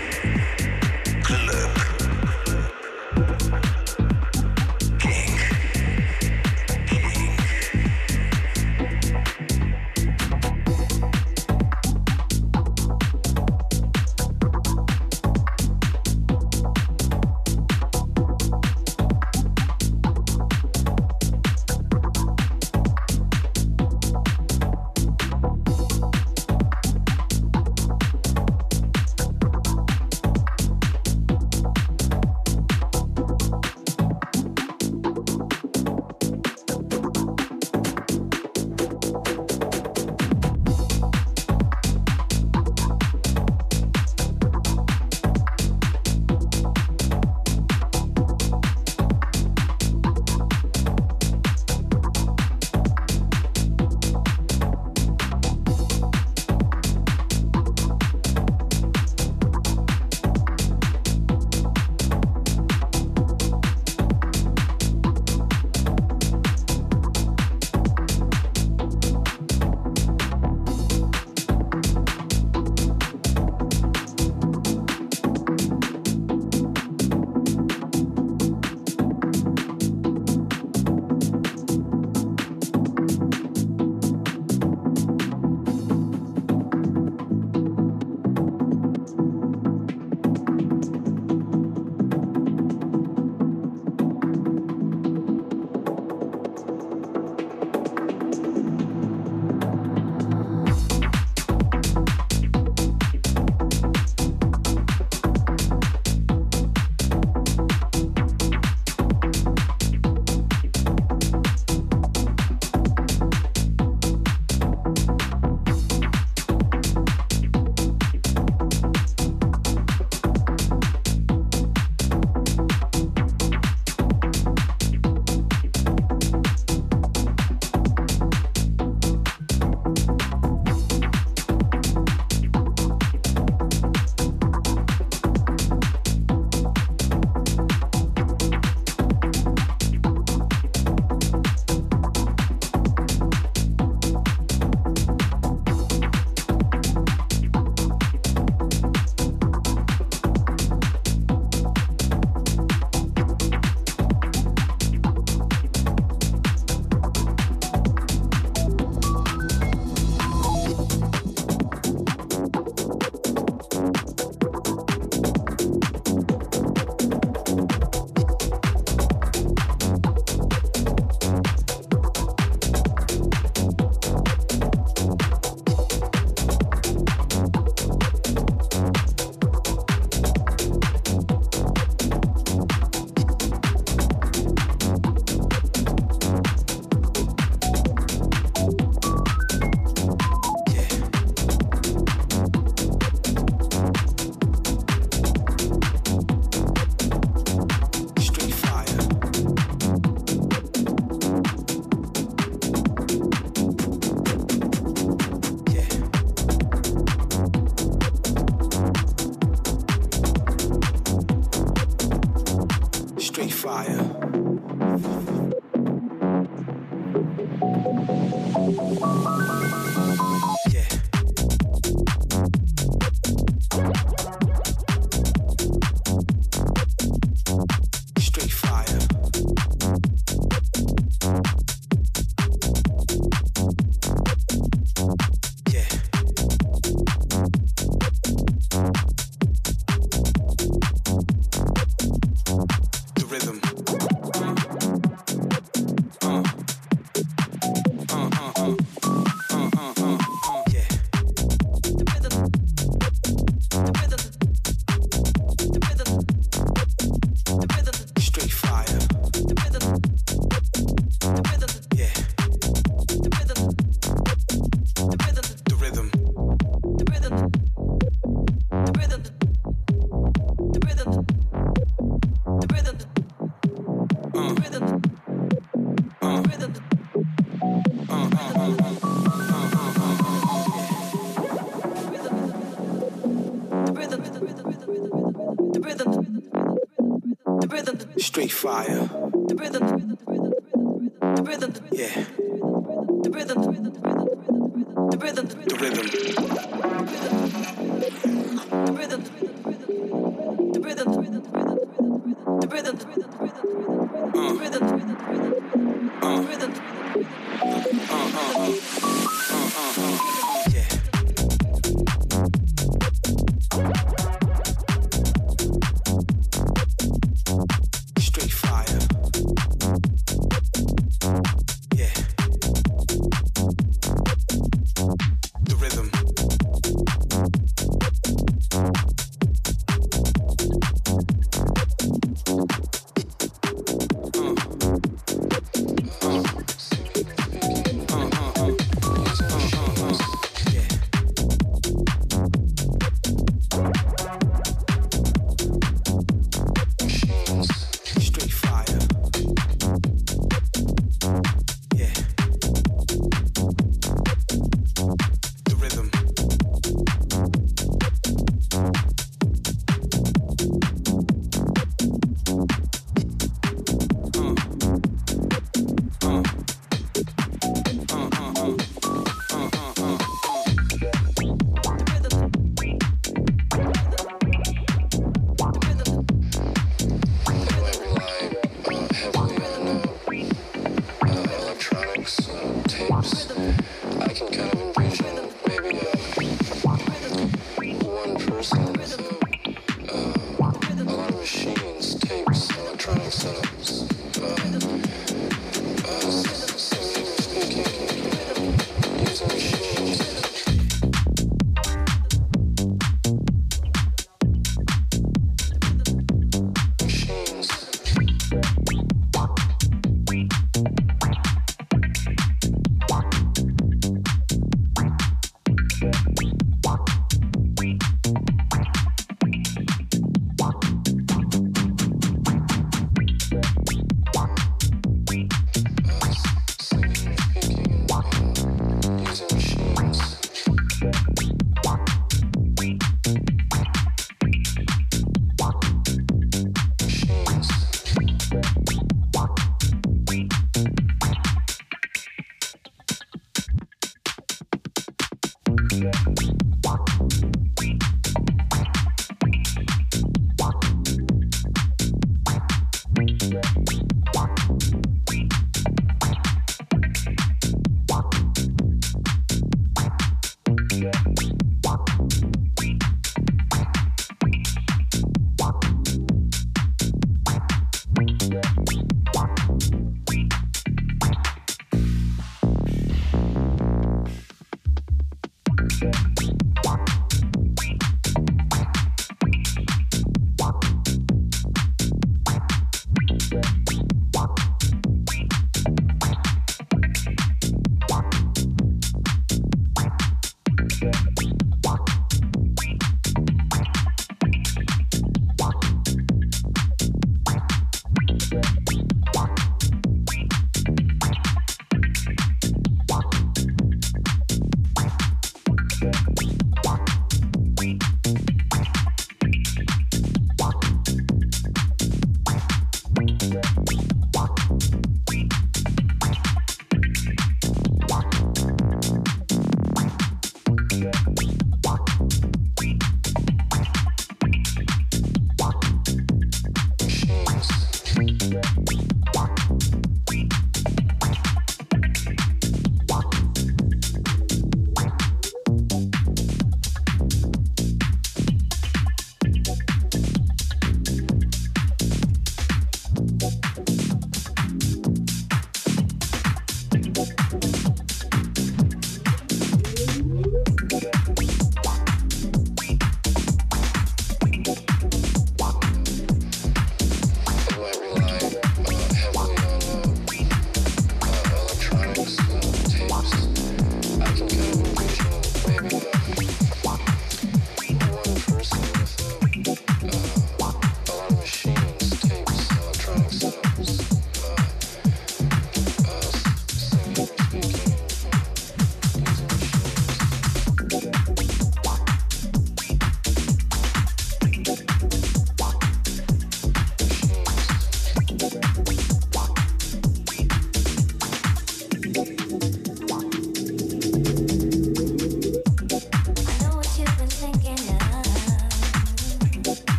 [288.69, 288.98] Fire.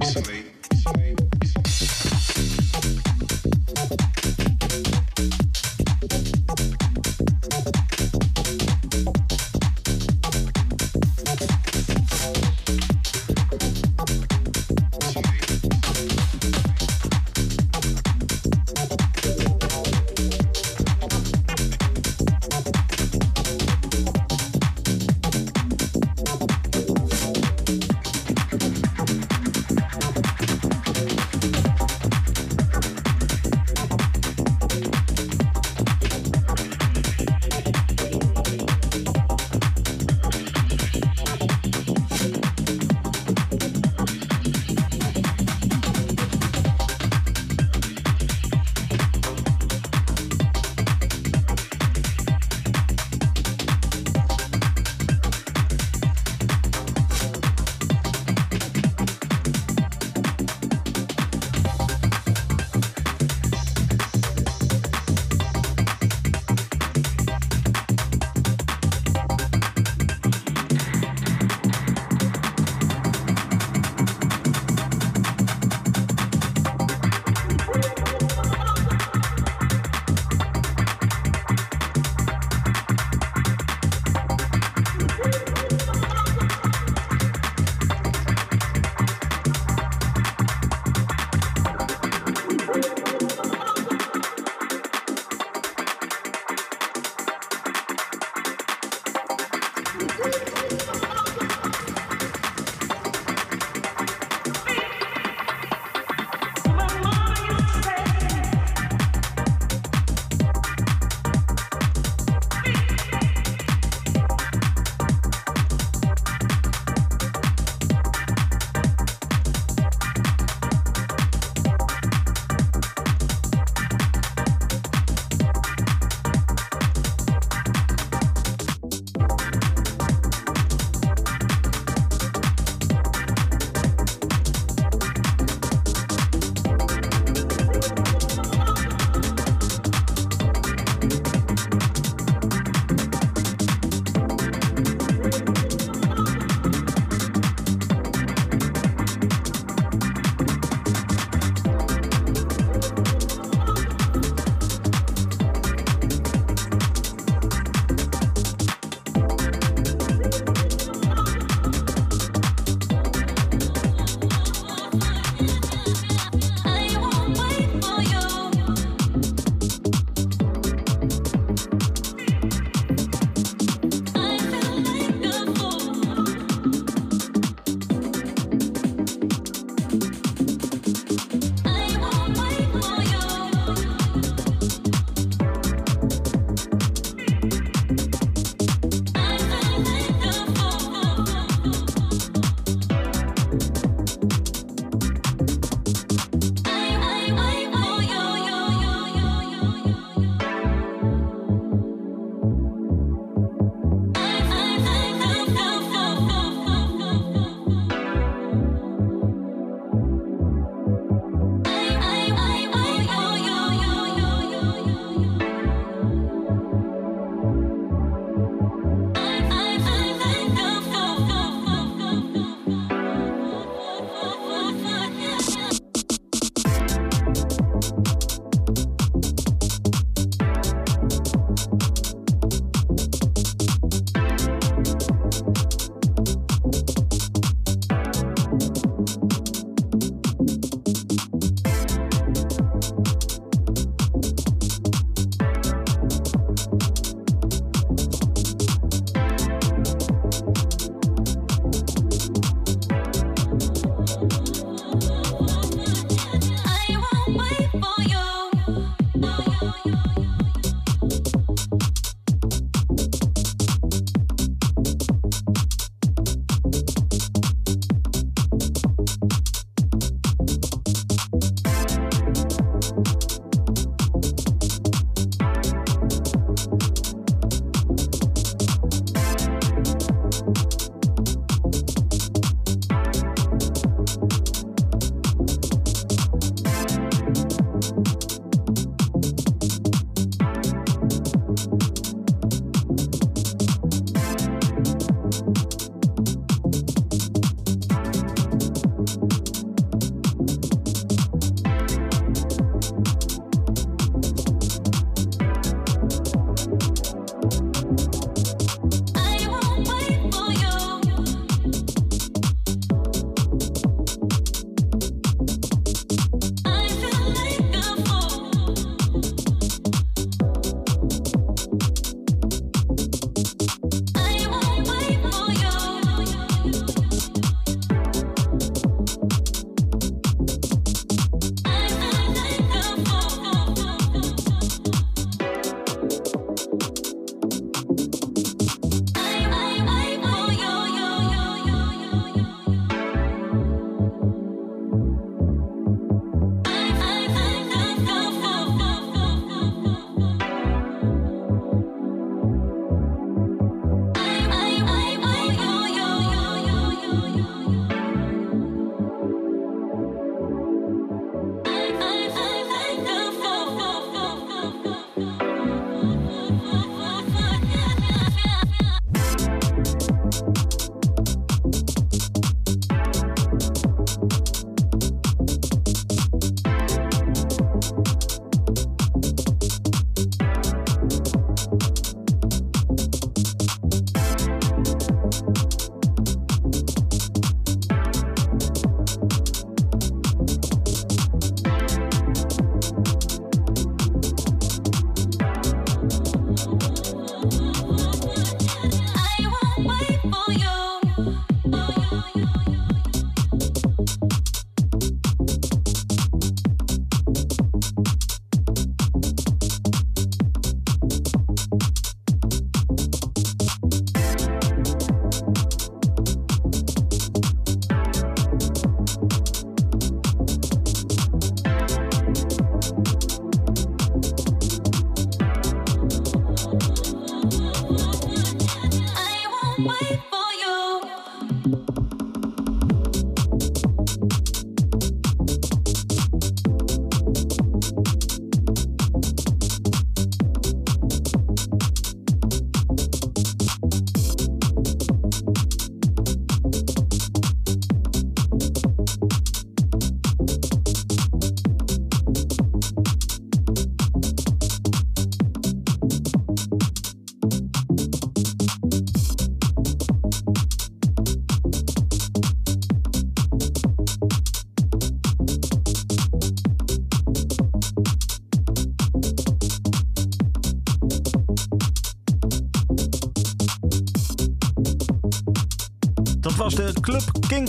[0.00, 0.41] Recently,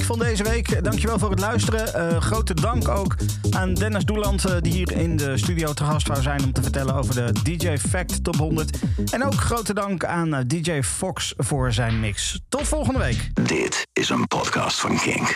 [0.02, 0.84] Van deze week.
[0.84, 1.94] Dankjewel voor het luisteren.
[1.94, 3.16] Eh, grote dank ook
[3.50, 6.62] aan Dennis Doeland, eh, die hier in de studio te gast zou zijn om te
[6.62, 8.78] vertellen over de DJ Fact Top 100.
[9.12, 12.40] En ook grote dank aan eh, DJ Fox voor zijn mix.
[12.50, 13.30] Tot volgende week.
[13.34, 15.32] Dit is een podcast van Kink.